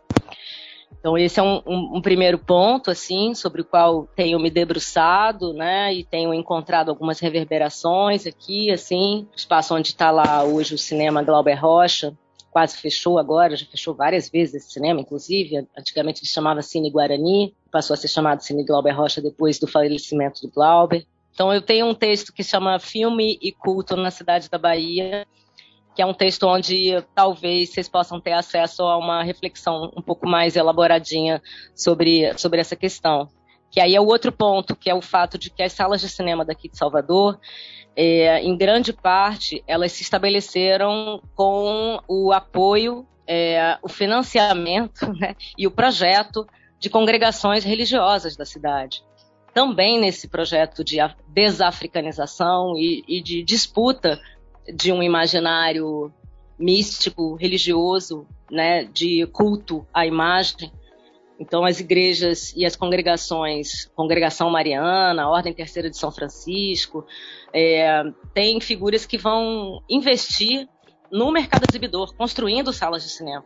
Então 0.98 1.16
esse 1.16 1.38
é 1.38 1.42
um, 1.42 1.62
um, 1.66 1.96
um, 1.96 2.00
primeiro 2.02 2.38
ponto, 2.38 2.90
assim, 2.90 3.34
sobre 3.34 3.60
o 3.60 3.64
qual 3.64 4.08
tenho 4.16 4.40
me 4.40 4.50
debruçado, 4.50 5.52
né, 5.52 5.94
e 5.94 6.04
tenho 6.04 6.34
encontrado 6.34 6.88
algumas 6.88 7.20
reverberações 7.20 8.26
aqui, 8.26 8.72
assim, 8.72 9.26
espaço 9.36 9.74
onde 9.74 9.88
está 9.88 10.10
lá 10.10 10.42
hoje 10.42 10.74
o 10.74 10.78
cinema 10.78 11.22
Glauber 11.22 11.54
Rocha, 11.54 12.12
quase 12.56 12.78
fechou 12.78 13.18
agora, 13.18 13.54
já 13.54 13.66
fechou 13.66 13.94
várias 13.94 14.30
vezes 14.30 14.54
esse 14.54 14.72
cinema, 14.72 14.98
inclusive. 14.98 15.68
Antigamente 15.78 16.22
ele 16.22 16.30
chamava 16.30 16.62
Cine 16.62 16.90
Guarani, 16.90 17.54
passou 17.70 17.92
a 17.92 17.98
ser 17.98 18.08
chamado 18.08 18.42
Cine 18.42 18.64
Glauber 18.64 18.92
Rocha 18.92 19.20
depois 19.20 19.58
do 19.58 19.66
falecimento 19.66 20.40
do 20.40 20.50
Glauber. 20.50 21.06
Então 21.34 21.52
eu 21.52 21.60
tenho 21.60 21.84
um 21.84 21.94
texto 21.94 22.32
que 22.32 22.42
chama 22.42 22.78
Filme 22.78 23.38
e 23.42 23.52
Culto 23.52 23.94
na 23.94 24.10
Cidade 24.10 24.48
da 24.48 24.56
Bahia, 24.56 25.26
que 25.96 26.02
é 26.02 26.06
um 26.06 26.12
texto 26.12 26.46
onde 26.46 27.02
talvez 27.14 27.70
vocês 27.70 27.88
possam 27.88 28.20
ter 28.20 28.32
acesso 28.32 28.82
a 28.82 28.98
uma 28.98 29.22
reflexão 29.22 29.90
um 29.96 30.02
pouco 30.02 30.28
mais 30.28 30.54
elaboradinha 30.54 31.42
sobre, 31.74 32.36
sobre 32.36 32.60
essa 32.60 32.76
questão. 32.76 33.30
Que 33.70 33.80
aí 33.80 33.96
é 33.96 34.00
o 34.00 34.04
outro 34.04 34.30
ponto, 34.30 34.76
que 34.76 34.90
é 34.90 34.94
o 34.94 35.00
fato 35.00 35.38
de 35.38 35.48
que 35.48 35.62
as 35.62 35.72
salas 35.72 36.02
de 36.02 36.10
cinema 36.10 36.44
daqui 36.44 36.68
de 36.68 36.76
Salvador, 36.76 37.40
é, 37.96 38.42
em 38.42 38.54
grande 38.58 38.92
parte, 38.92 39.64
elas 39.66 39.90
se 39.92 40.02
estabeleceram 40.02 41.22
com 41.34 41.98
o 42.06 42.30
apoio, 42.30 43.06
é, 43.26 43.78
o 43.82 43.88
financiamento 43.88 45.10
né, 45.18 45.34
e 45.56 45.66
o 45.66 45.70
projeto 45.70 46.46
de 46.78 46.90
congregações 46.90 47.64
religiosas 47.64 48.36
da 48.36 48.44
cidade. 48.44 49.02
Também 49.54 49.98
nesse 49.98 50.28
projeto 50.28 50.84
de 50.84 50.98
desafricanização 51.28 52.76
e, 52.76 53.02
e 53.08 53.22
de 53.22 53.42
disputa 53.42 54.20
de 54.74 54.92
um 54.92 55.02
imaginário 55.02 56.12
místico, 56.58 57.34
religioso, 57.34 58.26
né, 58.50 58.84
de 58.84 59.26
culto 59.26 59.86
à 59.92 60.06
imagem, 60.06 60.72
então, 61.38 61.64
as 61.64 61.80
igrejas 61.80 62.52
e 62.56 62.64
as 62.64 62.74
congregações, 62.74 63.86
Congregação 63.94 64.48
Mariana, 64.50 65.28
Ordem 65.28 65.52
Terceira 65.52 65.90
de 65.90 65.96
São 65.96 66.10
Francisco, 66.10 67.06
é, 67.52 68.02
têm 68.32 68.60
figuras 68.60 69.04
que 69.04 69.18
vão 69.18 69.82
investir 69.88 70.66
no 71.10 71.30
mercado 71.30 71.64
exibidor, 71.68 72.14
construindo 72.16 72.72
salas 72.72 73.02
de 73.02 73.10
cinema. 73.10 73.44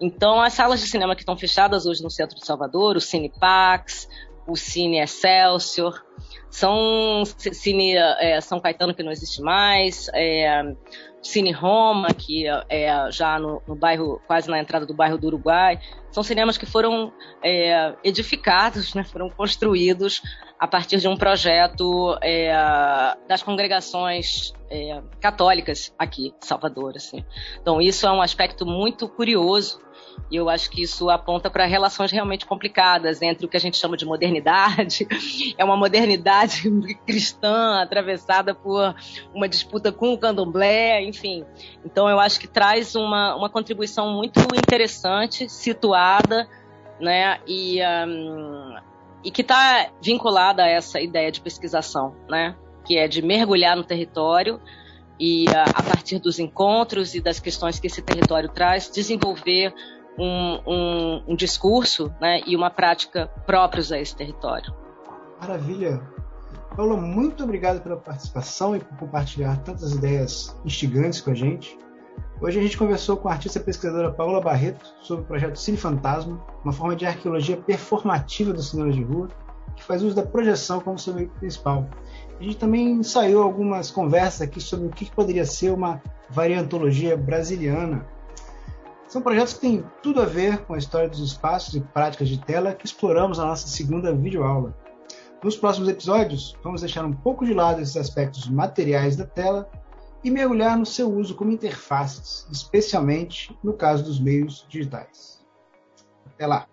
Então, 0.00 0.40
as 0.40 0.52
salas 0.52 0.80
de 0.80 0.88
cinema 0.88 1.14
que 1.14 1.22
estão 1.22 1.36
fechadas 1.36 1.86
hoje 1.86 2.02
no 2.02 2.10
centro 2.10 2.36
de 2.36 2.44
Salvador, 2.44 2.96
o 2.96 3.00
Cine 3.00 3.30
Pax, 3.30 4.08
o 4.46 4.56
Cine 4.56 4.98
Excelsior, 4.98 6.04
são 6.50 7.22
Cine 7.24 7.94
é, 7.96 8.40
São 8.40 8.60
Caetano, 8.60 8.94
que 8.94 9.02
não 9.02 9.12
existe 9.12 9.40
mais, 9.40 10.10
é, 10.12 10.74
Cine 11.22 11.52
Roma, 11.52 12.08
que 12.12 12.46
é 12.68 13.10
já 13.10 13.38
no, 13.38 13.62
no, 13.66 13.76
bairro, 13.76 14.20
quase 14.26 14.50
na 14.50 14.58
entrada 14.58 14.84
do 14.84 14.94
bairro 14.94 15.18
do 15.18 15.26
Uruguai. 15.28 15.78
São 16.10 16.22
cinemas 16.22 16.58
que 16.58 16.66
foram 16.66 17.12
é, 17.42 17.94
edificados, 18.02 18.94
né, 18.94 19.04
foram 19.04 19.30
construídos 19.30 20.22
a 20.60 20.68
partir 20.68 20.98
de 20.98 21.08
um 21.08 21.16
projeto 21.16 22.18
é, 22.20 22.52
das 23.26 23.42
congregações 23.42 24.52
é, 24.70 25.00
católicas 25.18 25.90
aqui 25.98 26.34
Salvador. 26.38 26.92
Assim. 26.96 27.24
Então, 27.62 27.80
isso 27.80 28.06
é 28.06 28.12
um 28.12 28.20
aspecto 28.20 28.66
muito 28.66 29.08
curioso 29.08 29.80
e 30.30 30.36
eu 30.36 30.50
acho 30.50 30.70
que 30.70 30.82
isso 30.82 31.08
aponta 31.08 31.48
para 31.48 31.64
relações 31.64 32.12
realmente 32.12 32.44
complicadas 32.44 33.22
entre 33.22 33.46
o 33.46 33.48
que 33.48 33.56
a 33.56 33.60
gente 33.60 33.78
chama 33.78 33.96
de 33.96 34.04
modernidade, 34.04 35.08
é 35.56 35.64
uma 35.64 35.78
modernidade 35.78 36.70
cristã 37.06 37.80
atravessada 37.80 38.54
por 38.54 38.94
uma 39.32 39.48
disputa 39.48 39.90
com 39.90 40.12
o 40.12 40.18
candomblé, 40.18 41.02
enfim. 41.02 41.42
Então 41.86 42.06
eu 42.06 42.20
acho 42.20 42.38
que 42.38 42.46
traz 42.46 42.94
uma, 42.94 43.34
uma 43.34 43.48
contribuição 43.48 44.12
muito 44.12 44.38
interessante, 44.54 45.48
situada, 45.48 46.46
né, 47.00 47.40
e, 47.46 47.80
um, 48.06 48.76
e 49.24 49.30
que 49.30 49.42
está 49.42 49.90
vinculada 50.02 50.62
a 50.62 50.68
essa 50.68 51.00
ideia 51.00 51.30
de 51.30 51.40
pesquisação, 51.40 52.14
né, 52.28 52.56
que 52.84 52.96
é 52.96 53.06
de 53.06 53.22
mergulhar 53.22 53.76
no 53.76 53.84
território 53.84 54.60
e 55.18 55.44
a 55.48 55.82
partir 55.82 56.18
dos 56.18 56.38
encontros 56.38 57.14
e 57.14 57.20
das 57.20 57.38
questões 57.38 57.78
que 57.78 57.86
esse 57.86 58.00
território 58.00 58.48
traz, 58.48 58.90
desenvolver 58.90 59.74
um, 60.18 60.60
um, 60.66 61.24
um 61.28 61.36
discurso 61.36 62.12
né, 62.20 62.40
e 62.46 62.56
uma 62.56 62.70
prática 62.70 63.26
próprios 63.46 63.92
a 63.92 63.98
esse 63.98 64.16
território. 64.16 64.74
Maravilha. 65.40 66.00
Paula, 66.74 66.96
muito 66.96 67.44
obrigado 67.44 67.82
pela 67.82 67.96
participação 67.96 68.76
e 68.76 68.80
por 68.80 68.96
compartilhar 68.96 69.56
tantas 69.58 69.92
ideias 69.92 70.56
instigantes 70.64 71.20
com 71.20 71.30
a 71.30 71.34
gente. 71.34 71.76
Hoje 72.40 72.58
a 72.58 72.62
gente 72.62 72.78
conversou 72.78 73.16
com 73.16 73.28
a 73.28 73.32
artista 73.32 73.60
pesquisadora 73.60 74.10
Paula 74.10 74.40
Barreto 74.40 74.86
sobre 75.02 75.24
o 75.24 75.26
projeto 75.26 75.56
Cine 75.56 75.76
Fantasma, 75.76 76.40
uma 76.64 76.72
forma 76.72 76.96
de 76.96 77.04
arqueologia 77.06 77.56
performativa 77.56 78.52
do 78.52 78.62
cinema 78.62 78.90
de 78.90 79.02
rua, 79.02 79.28
que 79.76 79.84
faz 79.84 80.02
uso 80.02 80.16
da 80.16 80.22
projeção 80.22 80.80
como 80.80 80.98
seu 80.98 81.14
meio 81.14 81.28
principal. 81.38 81.88
A 82.38 82.42
gente 82.42 82.56
também 82.56 82.90
ensaiou 82.92 83.42
algumas 83.42 83.90
conversas 83.90 84.42
aqui 84.42 84.60
sobre 84.60 84.86
o 84.86 84.90
que 84.90 85.10
poderia 85.10 85.44
ser 85.44 85.72
uma 85.72 86.02
variantologia 86.30 87.16
brasiliana, 87.16 88.06
são 89.10 89.20
projetos 89.20 89.54
que 89.54 89.60
têm 89.62 89.84
tudo 90.00 90.22
a 90.22 90.24
ver 90.24 90.58
com 90.58 90.74
a 90.74 90.78
história 90.78 91.08
dos 91.08 91.18
espaços 91.18 91.74
e 91.74 91.80
práticas 91.80 92.28
de 92.28 92.38
tela 92.38 92.72
que 92.72 92.86
exploramos 92.86 93.38
na 93.38 93.46
nossa 93.46 93.66
segunda 93.66 94.14
videoaula. 94.14 94.72
Nos 95.42 95.56
próximos 95.56 95.88
episódios, 95.88 96.56
vamos 96.62 96.80
deixar 96.80 97.04
um 97.04 97.12
pouco 97.12 97.44
de 97.44 97.52
lado 97.52 97.80
esses 97.80 97.96
aspectos 97.96 98.48
materiais 98.48 99.16
da 99.16 99.26
tela 99.26 99.68
e 100.22 100.30
mergulhar 100.30 100.76
no 100.76 100.86
seu 100.86 101.12
uso 101.12 101.34
como 101.34 101.50
interfaces, 101.50 102.46
especialmente 102.50 103.56
no 103.62 103.72
caso 103.72 104.04
dos 104.04 104.20
meios 104.20 104.66
digitais. 104.68 105.44
Até 106.26 106.46
lá! 106.46 106.66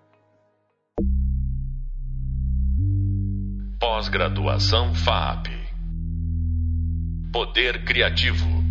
Pós-graduação 3.80 4.94
FAP 4.94 5.48
Poder 7.32 7.86
Criativo 7.86 8.67